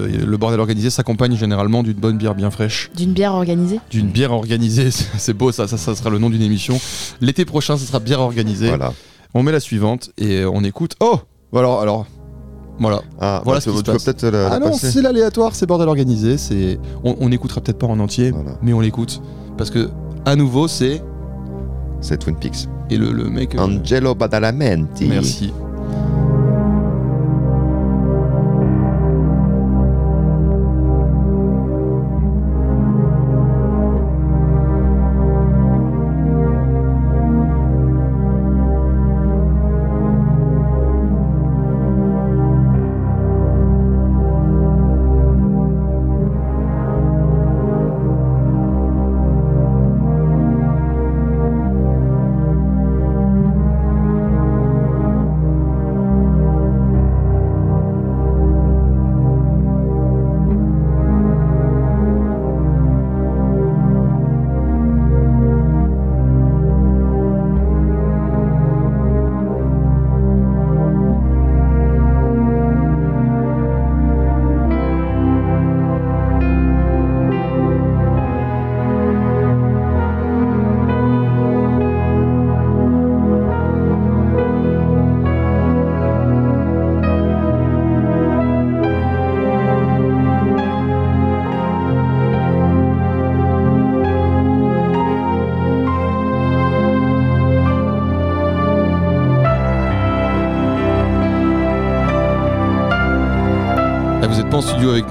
[0.07, 2.91] le Bordel Organisé s'accompagne généralement d'une bonne bière bien fraîche.
[2.95, 6.41] D'une bière organisée D'une bière organisée, c'est beau ça, ça, ça sera le nom d'une
[6.43, 6.80] émission.
[7.22, 8.70] L'été prochain, ce sera bière organisée.
[8.70, 8.93] Voilà.
[9.34, 10.95] On met la suivante et on écoute.
[11.01, 11.20] Oh
[11.56, 12.06] Alors, alors,
[12.80, 13.01] voilà.
[13.20, 14.03] Ah, Voilà bah, ce qui se passe.
[14.03, 14.91] peut-être la, Ah non, passer.
[14.91, 16.38] c'est l'aléatoire, c'est bordel organisé.
[16.38, 18.58] C'est, on, on écoutera peut-être pas en entier, Voilà.
[18.62, 19.22] mais on l'écoute
[19.58, 19.89] parce que
[20.26, 21.01] à nouveau c'est
[22.01, 22.68] C'est Twin Peaks.
[22.89, 23.56] et le, le mec.
[23.56, 25.08] euh, Angelo Badalamenti.
[25.08, 25.53] merci.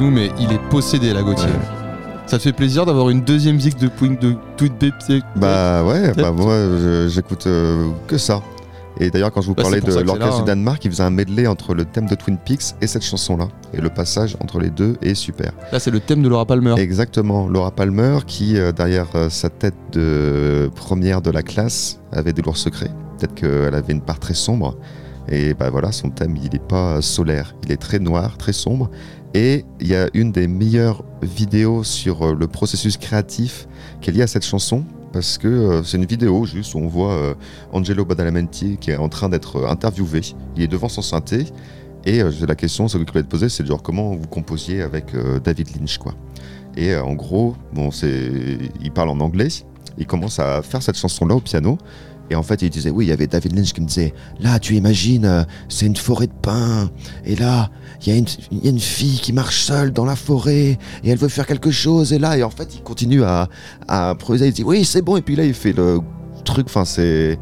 [0.05, 1.47] Nous, mais il est possédé la Gauthier.
[1.47, 2.27] Ouais.
[2.27, 4.37] Ça te fait plaisir d'avoir une deuxième musique de Point de
[5.37, 6.57] Bah ouais, bah moi
[7.09, 8.43] j'écoute euh, que ça.
[9.01, 10.45] Et d'ailleurs quand je vous Bah, parlais de l'orchestre là, du hein.
[10.45, 13.49] Danemark, il faisait un medley entre le thème de Twin Peaks et cette chanson-là.
[13.73, 15.53] Et le passage entre les deux est super.
[15.73, 16.75] Là, c'est le thème de Laura Palmer.
[16.79, 22.33] Exactement, Laura Palmer qui euh, derrière euh, sa tête de première de la classe avait
[22.33, 22.91] des lourds secrets.
[23.19, 24.77] Peut-être qu'elle avait une part très sombre.
[25.29, 28.91] Et bah voilà, son thème il n'est pas solaire, il est très noir, très sombre.
[29.35, 33.67] Et il y a une des meilleures vidéos sur euh, le processus créatif
[34.01, 34.85] qui est liée à cette chanson.
[35.13, 37.35] Parce que euh, c'est une vidéo juste où on voit euh,
[37.73, 40.21] Angelo Badalamenti qui est en train d'être interviewé.
[40.57, 41.47] Il est devant son synthé.
[42.07, 45.07] Et la question que je voulais te poser, c'est genre comment vous composiez avec
[45.43, 46.13] David Lynch quoi.
[46.77, 49.49] Et en gros, bon, c'est, il parle en anglais.
[49.97, 51.79] Il commence à faire cette chanson-là au piano.
[52.31, 54.59] Et en fait, il disait, oui, il y avait David Lynch qui me disait, là,
[54.59, 56.91] tu imagines, euh, c'est une forêt de pins.
[57.25, 57.71] Et là,
[58.07, 60.79] il y, a une- fille qui marche seule dans la forêt.
[61.03, 62.13] Et elle veut faire quelque chose.
[62.13, 63.49] Et là, et en fait, il continue à,
[63.89, 64.47] à improviser.
[64.47, 65.17] Il dit, oui, c'est bon.
[65.17, 66.01] Et puis là, il fait le
[66.45, 66.67] truc.
[66.67, 67.39] Enfin, c'est,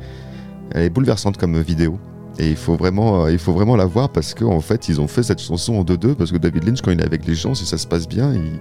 [0.72, 1.98] elle est bouleversante comme vidéo.
[2.38, 5.06] Et il faut vraiment, euh, il faut vraiment la voir parce qu'en fait, ils ont
[5.08, 7.54] fait cette chanson en 2-2 parce que David Lynch, quand il est avec les gens,
[7.54, 8.58] si ça se passe bien, il...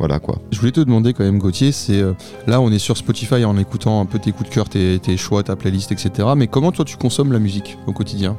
[0.00, 0.38] voilà quoi.
[0.50, 2.14] Je voulais te demander quand même, Gauthier, c'est euh,
[2.48, 5.16] là on est sur Spotify en écoutant un peu tes coups de cœur, tes, tes
[5.16, 6.28] choix, ta playlist, etc.
[6.36, 8.36] Mais comment toi tu consommes la musique au quotidien?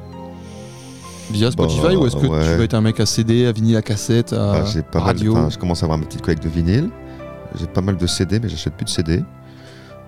[1.32, 2.42] Via Spotify Bah, ou est-ce que ouais.
[2.44, 5.00] tu vas être un mec à CD, à vinyle, à cassette, à Ah, j'ai pas
[5.00, 5.38] radio?
[5.50, 6.90] je commence à avoir ma petite collecte de vinyle.
[7.60, 9.24] J'ai pas mal de CD, mais j'achète plus de CD.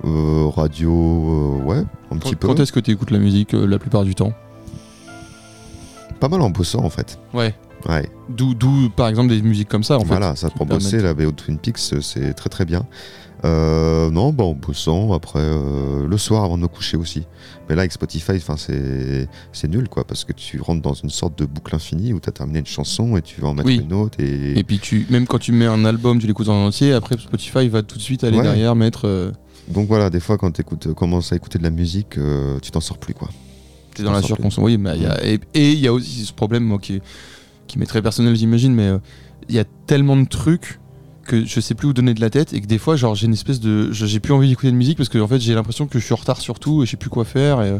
[0.06, 2.48] Euh, radio, euh, ouais, un petit peu.
[2.48, 4.34] quand est-ce que tu écoutes la musique euh, la plupart du temps?
[6.20, 7.20] Pas mal en bossant en fait.
[7.34, 7.54] Ouais.
[7.90, 8.56] Ouais, D'où,
[8.96, 11.26] par exemple des musiques comme ça en voilà, ça te qui prend bosser la BO
[11.26, 12.86] de Twin Peaks, euh, c'est très très bien.
[13.44, 17.28] Euh, non, bah en bossant, après euh, le soir avant de me coucher aussi.
[17.68, 21.10] Mais là avec Spotify, enfin c'est c'est nul quoi, parce que tu rentres dans une
[21.10, 23.68] sorte de boucle infinie où tu as terminé une chanson et tu vas en mettre
[23.68, 23.82] Oui.
[23.84, 26.66] une autre et, Et puis tu, même quand tu mets un album, tu l'écoutes en
[26.66, 26.94] entier.
[26.94, 28.44] Après Spotify va tout de suite aller Ouais.
[28.44, 29.08] derrière mettre.
[29.10, 29.32] euh,
[29.68, 30.64] donc voilà, des fois quand tu
[30.94, 32.18] commences à écouter de la musique,
[32.62, 33.28] tu t'en sors plus quoi.
[33.94, 34.64] T'es dans la surconsommation.
[34.64, 37.02] Oui, mais y a- et il y a aussi ce problème moi, qui, est-
[37.68, 38.98] qui m'est très personnel, j'imagine, mais euh,
[39.50, 40.80] il y a tellement de trucs
[41.26, 43.28] que je sais plus où donner de la tête et que des fois, genre, j'ai
[43.28, 43.92] une espèce de.
[43.92, 46.04] je- J'ai plus envie d'écouter de musique parce que en fait, j'ai l'impression que je
[46.04, 47.62] suis en retard sur tout et je sais plus quoi faire.
[47.62, 47.80] Et, euh,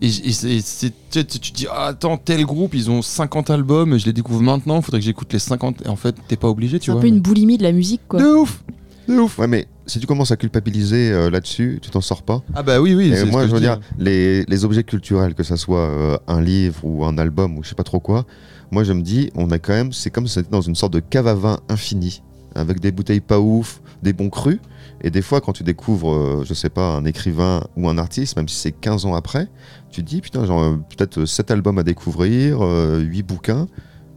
[0.00, 4.06] et, c'est- tu, te dis, ah, attends, tel groupe, ils ont 50 albums, et je
[4.06, 5.82] les découvre maintenant, faudrait que j'écoute les 50.
[5.84, 7.02] Et en fait, t'es pas obligé, tu C'est un vois.
[7.02, 8.20] peu mais- une boulimie de la musique, quoi.
[8.20, 8.62] De ouf
[9.08, 12.42] De ouf Ouais, mais si tu commences à culpabiliser euh, là-dessus, tu t'en sors pas.
[12.54, 13.12] Ah, bah oui, oui.
[13.12, 16.40] Et moi, que je veux dire, les, les objets culturels, que ça soit euh, un
[16.40, 18.24] livre ou un album ou je sais pas trop quoi,
[18.70, 20.92] moi je me dis, on a quand même, c'est comme si c'était dans une sorte
[20.92, 22.22] de cave à vin infini,
[22.54, 24.60] avec des bouteilles pas ouf, des bons crus.
[25.00, 28.36] Et des fois, quand tu découvres, euh, je sais pas, un écrivain ou un artiste,
[28.36, 29.48] même si c'est 15 ans après,
[29.90, 33.68] tu te dis, putain, genre, euh, peut-être 7 albums à découvrir, 8 bouquins.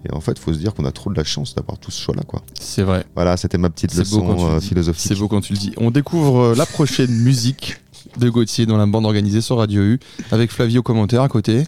[0.05, 1.91] Et en fait, il faut se dire qu'on a trop de la chance d'avoir tout
[1.91, 2.41] ce choix-là, quoi.
[2.59, 3.05] C'est vrai.
[3.15, 5.05] Voilà, c'était ma petite leçon euh, philosophique.
[5.07, 5.73] C'est beau quand tu le dis.
[5.77, 7.77] On découvre euh, la prochaine musique
[8.17, 9.99] de Gauthier dans la bande organisée sur Radio U
[10.31, 11.65] avec Flavie au commentaire à côté,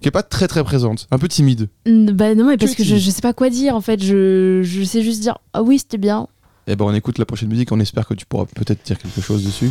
[0.00, 1.68] qui est pas très très présente, un peu timide.
[1.86, 4.02] Mm, Bah non, mais parce que je, je sais pas quoi dire en fait.
[4.02, 6.28] Je, je sais juste dire ah oui, c'était bien.
[6.66, 9.20] Et ben on écoute la prochaine musique, on espère que tu pourras peut-être dire quelque
[9.22, 9.70] chose dessus.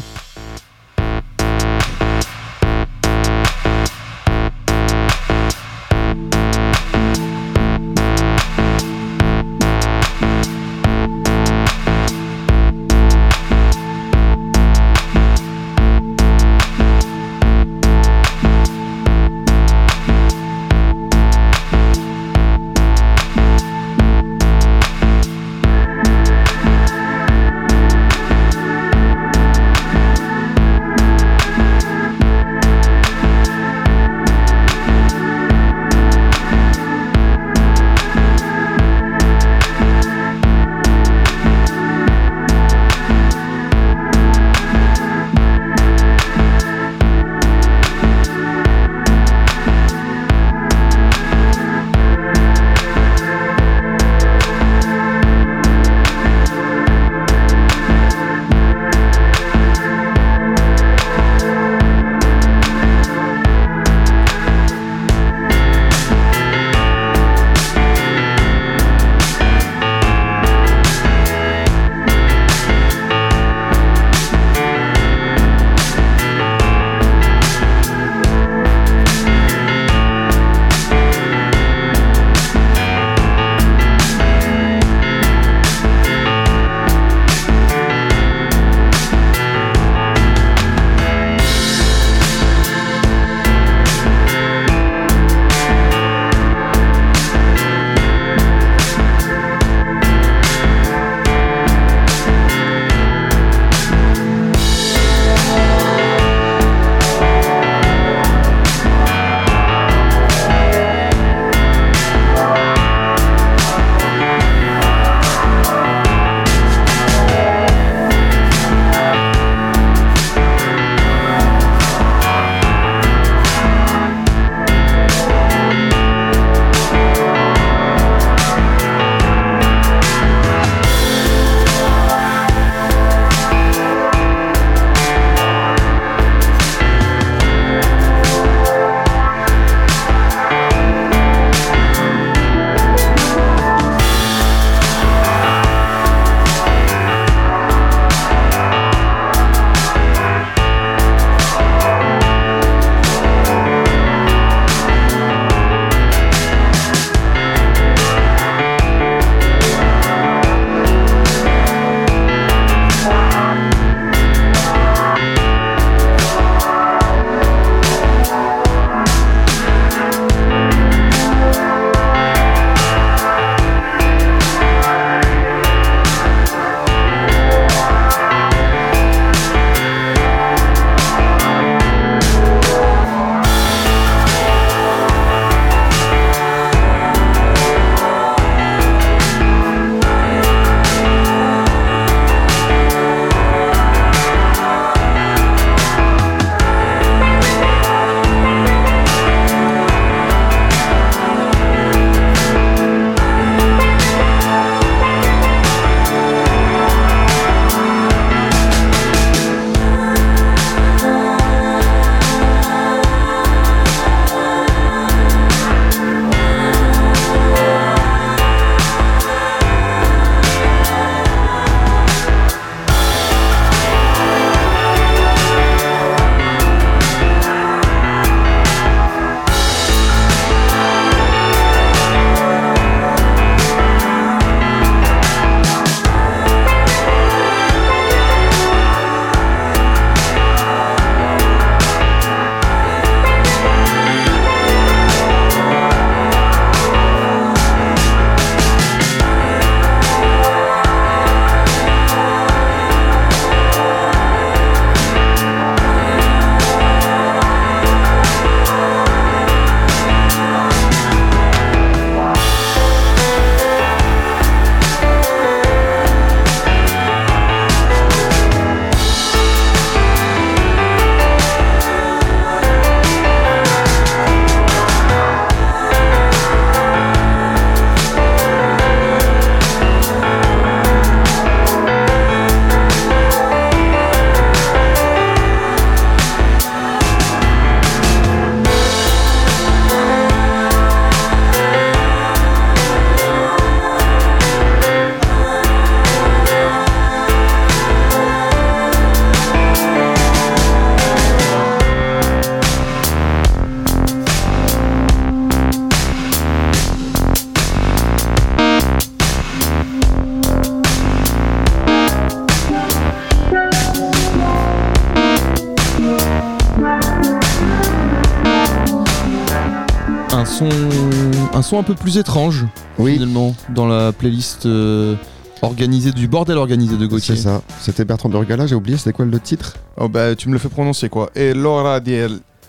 [321.77, 322.65] Un son un peu plus étrange,
[322.97, 325.15] Oui, finalement, dans la playlist euh,
[325.61, 327.35] organisée du bordel organisé de c'est Gauthier.
[327.35, 327.61] ça.
[327.79, 329.75] C'était Bertrand Burgala, j'ai oublié, c'était quoi le titre?
[329.97, 331.29] Oh bah, tu me le fais prononcer quoi.
[331.35, 332.15] Et l'ora di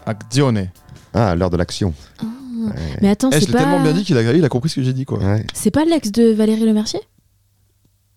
[0.06, 0.68] azione.
[1.14, 1.94] Ah, l'heure de l'action.
[2.20, 2.24] Ah.
[2.66, 2.72] Ouais.
[3.00, 3.58] Mais attends, Eh, c'est je l'ai pas.
[3.60, 5.18] tellement bien dit qu'il a, il a compris ce que j'ai dit quoi.
[5.18, 5.46] Ouais.
[5.54, 7.00] C'est pas l'ex de Valérie Lemercier?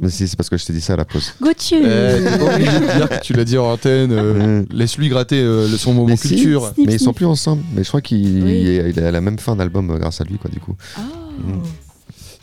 [0.02, 1.34] Mais si, c'est parce que je t'ai dit ça à la pause.
[1.40, 4.12] De dire que tu l'as dit en antenne.
[4.12, 4.64] euh.
[4.72, 6.30] Laisse-lui gratter euh, son moment Mais si.
[6.30, 6.72] culture.
[6.74, 7.64] Snip, Mais ils sont plus ensemble.
[7.76, 8.80] Mais je crois qu'il Oui.
[8.90, 10.76] il a la même fin d'album euh, grâce à lui, quoi, du coup.
[10.98, 11.02] Ah.
[11.46, 11.62] Mm.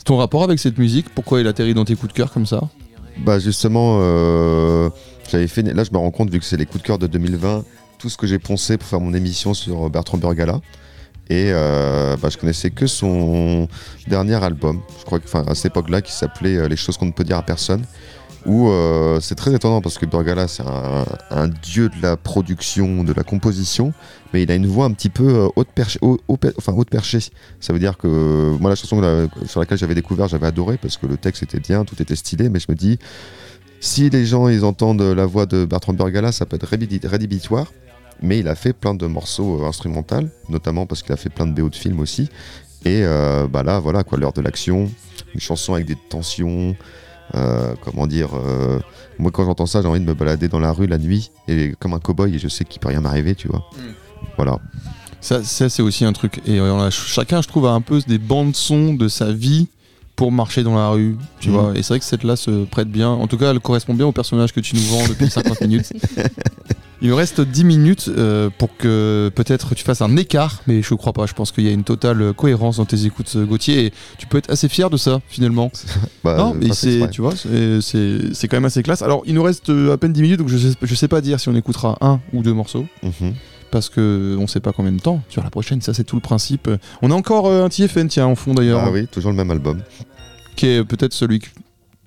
[0.05, 2.61] Ton rapport avec cette musique, pourquoi il atterrit dans tes coups de cœur comme ça?
[3.25, 4.89] Bah justement, euh,
[5.29, 5.61] j'avais fait.
[5.61, 7.65] Là, je me rends compte vu que c'est les coups de cœur de 2020,
[7.97, 10.61] tout ce que j'ai poncé pour faire mon émission sur Bertrand Burgala.
[11.29, 13.67] Et euh, bah, je connaissais que son
[14.07, 17.11] dernier album, je crois que, à cette époque-là, qui s'appelait euh, Les choses qu'on ne
[17.11, 17.83] peut dire à personne.
[18.45, 20.63] Où euh, c'est très étonnant parce que Burgala, c'est
[21.29, 23.93] un, dieu de la production, de la composition,
[24.33, 25.99] mais il a une voix un petit peu euh, haute perchée,
[26.57, 27.19] enfin haute perchée.
[27.59, 31.05] Ça veut dire que moi, la chanson sur laquelle j'avais découvert, j'avais adoré parce que
[31.05, 32.97] le texte était bien, tout était stylé, mais je me dis,
[33.81, 37.73] si les gens ils entendent la voix de Bertrand Burgala, ça peut être rédhi- rédhibitoire.
[38.21, 41.47] Mais il a fait plein de morceaux euh, instrumentaux, notamment parce qu'il a fait plein
[41.47, 42.23] de BO de films aussi.
[42.85, 44.89] Et euh, bah là, voilà quoi, l'heure de l'action,
[45.33, 46.75] une chanson avec des tensions.
[47.35, 48.79] euh, comment dire euh,
[49.19, 51.73] Moi, quand j'entends ça, j'ai envie de me balader dans la rue la nuit et
[51.79, 53.63] comme un cow-boy et je sais qu'il peut rien m'arriver, tu vois.
[54.35, 54.57] Voilà.
[55.21, 56.41] Ça, ça, c'est aussi un truc.
[56.47, 59.67] Et on a- chacun, je trouve, a un peu des bandes son de sa vie
[60.15, 61.55] pour marcher dans la rue, tu Mhm.
[61.55, 61.71] vois.
[61.77, 63.09] Et c'est vrai que cette là se prête bien.
[63.09, 65.93] En tout cas, elle correspond bien au personnage que tu nous vends depuis 50 minutes.
[67.01, 70.93] Il nous reste 10 minutes euh, pour que peut-être tu fasses un écart, mais je
[70.95, 71.25] crois pas.
[71.27, 74.27] Je pense qu'il y a une totale cohérence dans tes écoutes, euh, Gauthier, et tu
[74.27, 75.71] peux être assez fier de ça, finalement.
[76.25, 79.01] Bah, non, euh, mais c'est, tu vois, c'est- quand même assez classe.
[79.01, 81.39] Alors, il nous reste à peine 10 minutes, donc je sais, je sais pas dire
[81.39, 83.33] si on écoutera un ou deux morceaux Mhm.
[83.71, 85.81] parce que on sait pas combien de temps sur la prochaine.
[85.81, 86.69] Ça, c'est tout le principe.
[87.01, 89.51] On a encore euh, un TFN, tiens, en fond d'ailleurs, Ah oui, toujours le même
[89.51, 89.81] album.
[90.57, 91.47] qui est peut-être celui que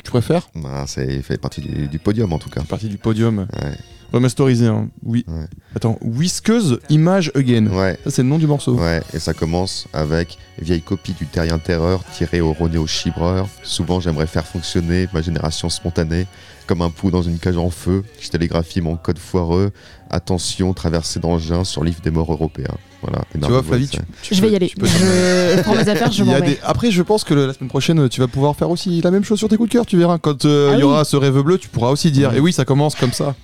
[0.04, 0.48] tu préfères.
[0.54, 2.60] Bah, c'est il fait partie du, du podium en tout cas.
[2.68, 3.76] Partie du podium Ouais.
[4.12, 4.66] Remasterisé.
[4.66, 4.88] Hein.
[5.04, 5.24] Oui.
[5.28, 5.46] Ouais.
[5.74, 7.66] Attends, Whiskeuse Image Again.
[7.68, 7.98] Ouais.
[8.04, 8.74] Ça, c'est le nom du morceau.
[8.74, 13.48] Ouais, et ça commence avec vieille copie du terrien terreur tiré au René au chibreur.
[13.62, 16.26] Souvent j'aimerais faire fonctionner ma génération spontanée
[16.66, 18.04] comme un pou dans une cage en feu.
[18.20, 19.70] Je télégraphie mon code foireux.
[20.10, 22.74] Attention, traversée d'engins sur l'île des morts européens.
[23.00, 23.22] Voilà.
[23.32, 24.68] Tu vois, Flavie, tu, tu Je peux- vais y aller.
[24.68, 26.42] tu peux- Je prends mes affaires, je m'en vais.
[26.42, 29.10] des- Après, je pense que le- la semaine prochaine, tu vas pouvoir faire aussi la
[29.10, 29.86] même chose sur tes coups de cœur.
[29.86, 30.18] Tu verras.
[30.18, 30.90] Quand euh, Ah il y oui.
[30.90, 32.32] aura ce rêve bleu, tu pourras aussi dire.
[32.34, 33.34] Et oui, ça commence comme ça.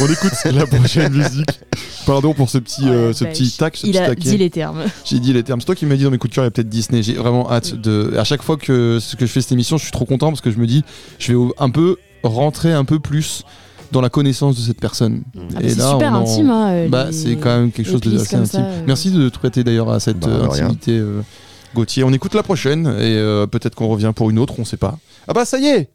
[0.00, 1.60] On écoute la prochaine musique.
[2.06, 4.28] Pardon pour ce petit, euh, ce Bah, petit tac, ce Il petit a taquet.
[4.30, 4.82] dit les termes.
[5.04, 5.60] J'ai dit les termes.
[5.60, 7.02] C'est toi qui m'as dit dans mes coups de cœur, il y a peut-être Disney.
[7.02, 8.14] J'ai vraiment hâte de.
[8.18, 10.50] À chaque fois que, que je fais cette émission, je suis trop content parce que
[10.50, 10.84] je me dis,
[11.18, 13.42] je vais un peu rentrer un peu plus
[13.92, 15.22] dans la connaissance de cette personne.
[15.36, 16.50] Ah, Et bah, c'est là, super on en- intime.
[16.50, 18.46] Hein, euh, Bah, les- c'est quand même quelque chose de assez intime.
[18.46, 18.82] ça, euh.
[18.86, 21.20] Merci de te prêter d'ailleurs à cette Bah, euh, intimité, euh,
[21.74, 22.04] Gauthier.
[22.04, 24.98] On écoute la prochaine et euh, peut-être qu'on revient pour une autre, on sait pas.
[25.26, 25.88] Ah bah ça y est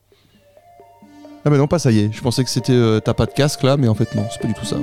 [1.46, 2.12] Ah bah non, pas ça y est.
[2.12, 4.42] Je pensais que c'était euh, t'as pas de casque là, mais en fait non, c'est
[4.42, 4.78] pas du tout ça.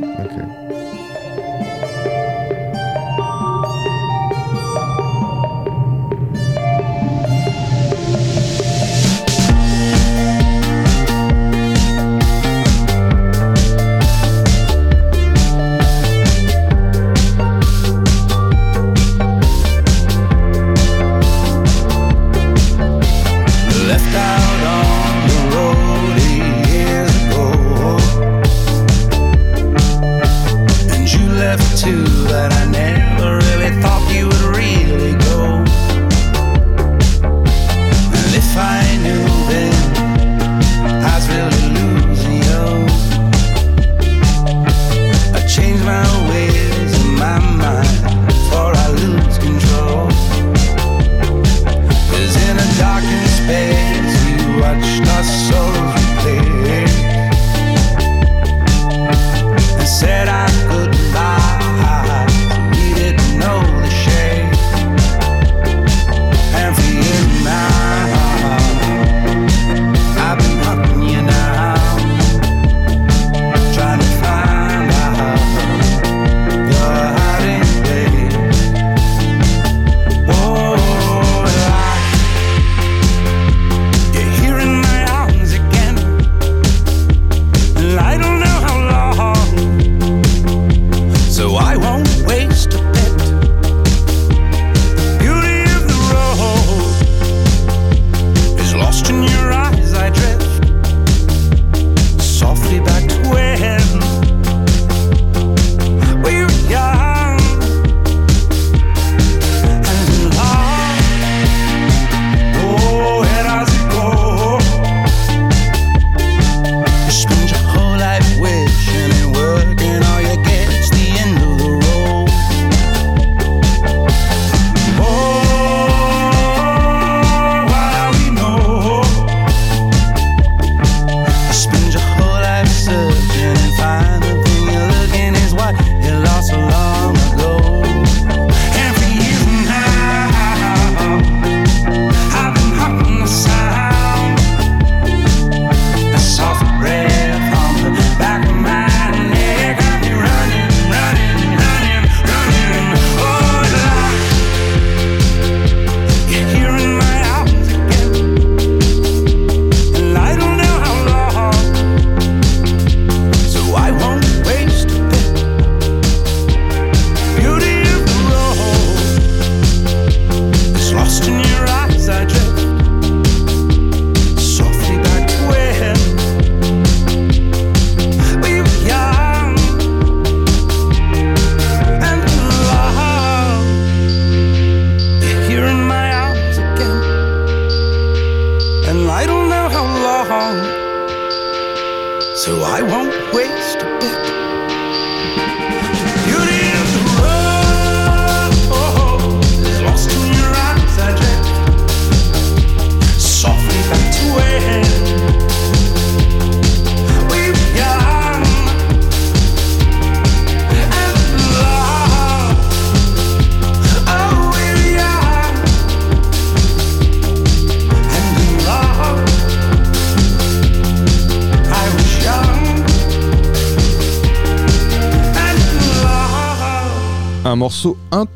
[227.66, 228.26] Morceau un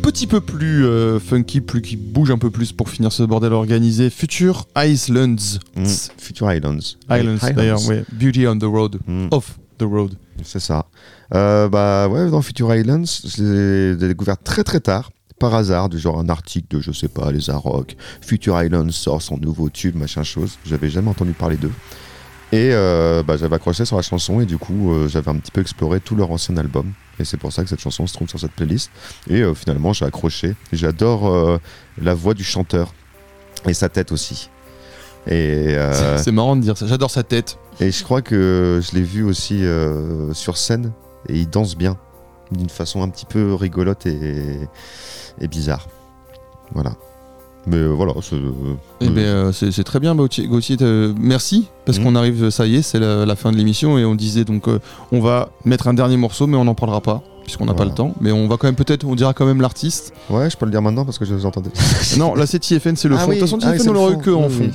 [0.00, 3.52] petit peu plus euh, funky, plus qui bouge un peu plus pour finir ce bordel
[3.52, 4.10] organisé.
[4.10, 5.58] Future Islands.
[5.74, 5.84] Mm.
[6.18, 6.94] Future Islands.
[7.10, 8.04] Islands, d'ailleurs, ouais.
[8.12, 9.00] Beauty on the road.
[9.08, 9.26] Mm.
[9.32, 10.14] Off the road.
[10.44, 10.86] C'est ça.
[11.34, 15.10] Euh, bah ouais, dans Future Islands, je l'ai découvert très très tard.
[15.40, 17.96] Par hasard, du genre un article de, je sais pas, les Arocs.
[18.20, 20.58] Future Islands sort son nouveau tube, machin chose.
[20.64, 21.72] J'avais jamais entendu parler d'eux.
[22.50, 25.50] Et euh, bah, j'avais accroché sur la chanson et du coup, euh, j'avais un petit
[25.50, 26.92] peu exploré tout leur ancien album.
[27.20, 28.90] Et c'est pour ça que cette chanson se trouve sur cette playlist.
[29.28, 30.54] Et euh, finalement, j'ai accroché.
[30.72, 31.58] J'adore euh,
[32.00, 32.94] la voix du chanteur
[33.66, 34.48] et sa tête aussi.
[35.26, 36.86] Et, euh, C'est marrant de dire ça.
[36.86, 37.58] J'adore sa tête.
[37.80, 40.92] et je crois que je l'ai vu aussi euh, sur scène
[41.28, 41.98] et il danse bien
[42.50, 44.58] d'une façon un petit peu rigolote et,
[45.38, 45.86] et bizarre.
[46.72, 46.94] Voilà.
[47.68, 48.36] Mais euh, voilà, c'est.
[49.00, 50.48] Eh euh, ben, euh, c'est c'est très bien, Gauthier.
[50.80, 52.04] Euh, merci, parce Mhm.
[52.04, 54.68] qu'on arrive, ça y est, c'est la, la fin de l'émission, et on disait donc,
[54.68, 54.78] euh,
[55.12, 57.90] on va mettre un dernier morceau, mais on n'en parlera pas, puisqu'on n'a pas le
[57.92, 58.14] temps.
[58.20, 60.12] Mais on va quand même, peut-être, on dira quand même l'artiste.
[60.30, 61.70] Ouais, je peux le dire maintenant parce que je vous entendais.
[62.18, 63.26] non, là, c'est TFN, c'est le Ah fond.
[63.26, 64.20] De oui, toute façon, ah TFN, on le l'aurait fond.
[64.20, 64.70] que en fond.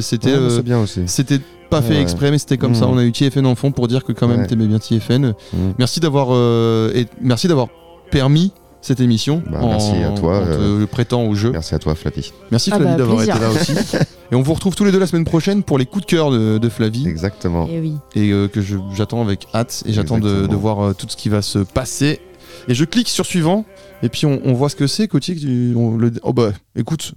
[0.00, 0.28] C'était.
[0.32, 1.02] Ouais, mais euh, c'est bien aussi.
[1.06, 1.40] C'était
[1.70, 2.02] pas fait Ouais.
[2.02, 2.86] exprès, mais c'était comme ça.
[2.86, 2.92] Mhm.
[2.94, 4.46] On a eu TFN en fond pour dire que quand même Ouais.
[4.46, 5.34] t'aimais bien TFN.
[5.52, 5.74] Mhm.
[5.78, 7.68] Merci d'avoir euh, et merci d'avoir
[8.10, 8.52] permis
[8.82, 9.42] cette émission.
[9.50, 11.50] Bah, merci à toi, En te euh, prêtant au jeu.
[11.50, 12.32] Merci à toi, Flavie.
[12.50, 13.72] Merci Ah Flavie bah, d'avoir été là aussi.
[14.32, 16.30] et on vous retrouve tous les deux la semaine prochaine pour les coups de cœur
[16.30, 17.66] de, de Flavie Exactement.
[17.68, 17.94] Et oui.
[18.14, 18.60] et euh, que
[18.94, 22.20] j'attends avec hâte et j'attends de, voir euh, tout ce qui va se passer.
[22.68, 23.64] Et je clique sur suivant
[24.02, 25.08] et puis on, on voit ce que c'est.
[25.08, 25.74] Coty,
[26.22, 27.14] oh bah écoute,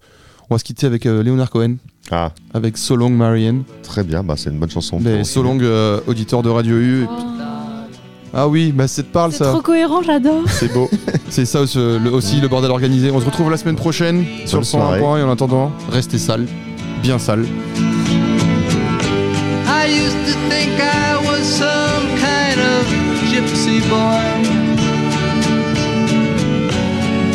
[0.49, 1.75] on va se quitter avec euh, Leonard Cohen
[2.11, 3.63] Ah, avec So Long Marianne.
[3.81, 4.99] très bien, bah, c'est une bonne chanson.
[4.99, 7.03] Mais So Long, euh, auditeur de Radio U.
[7.03, 7.43] et puis-
[8.35, 9.51] Ah oui, bah ça te parle C'est ça.
[9.51, 10.41] trop cohérent, j'adore.
[10.47, 10.89] C'est beau.
[11.29, 13.11] C'est ça aussi le, aussi le bordel organisé.
[13.11, 14.99] On se retrouve la semaine prochaine sur le Bonne soirée.
[14.99, 16.47] 101 et en attendant, restez sales,
[17.03, 17.45] bien sales.
[19.67, 22.87] I used to think I was some kind of
[23.31, 24.49] gypsy boy.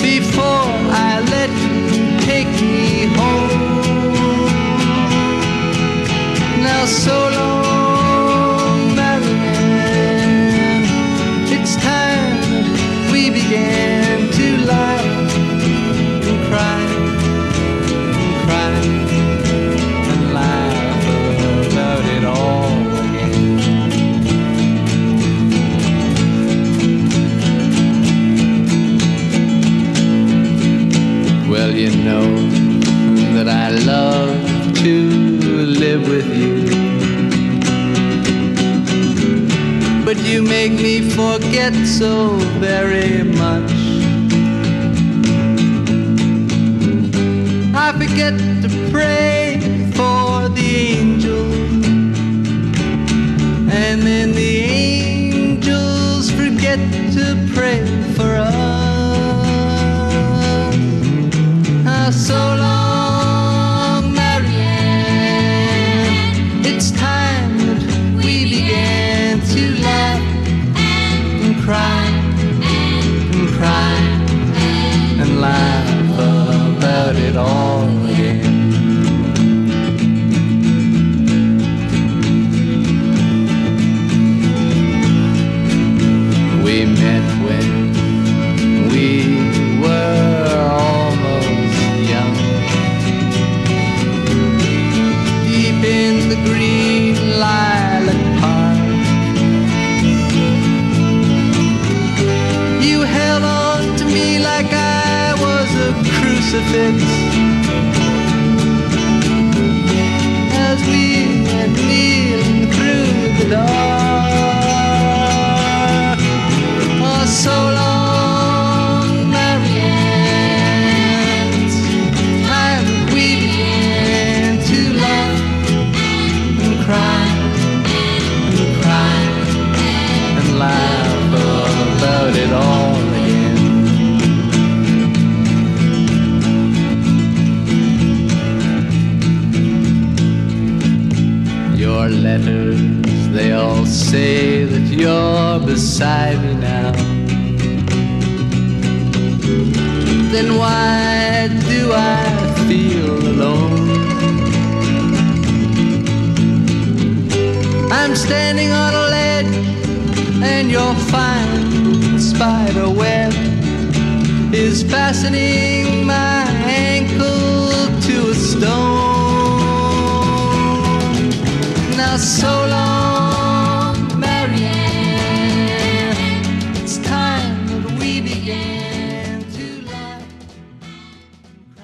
[0.03, 3.67] Before I let you take me home.
[6.63, 7.65] Now so long,
[33.89, 34.97] love to
[35.83, 36.57] live with you.
[40.05, 42.13] But you make me forget so
[42.67, 43.73] very much.
[47.85, 49.38] I forget to pray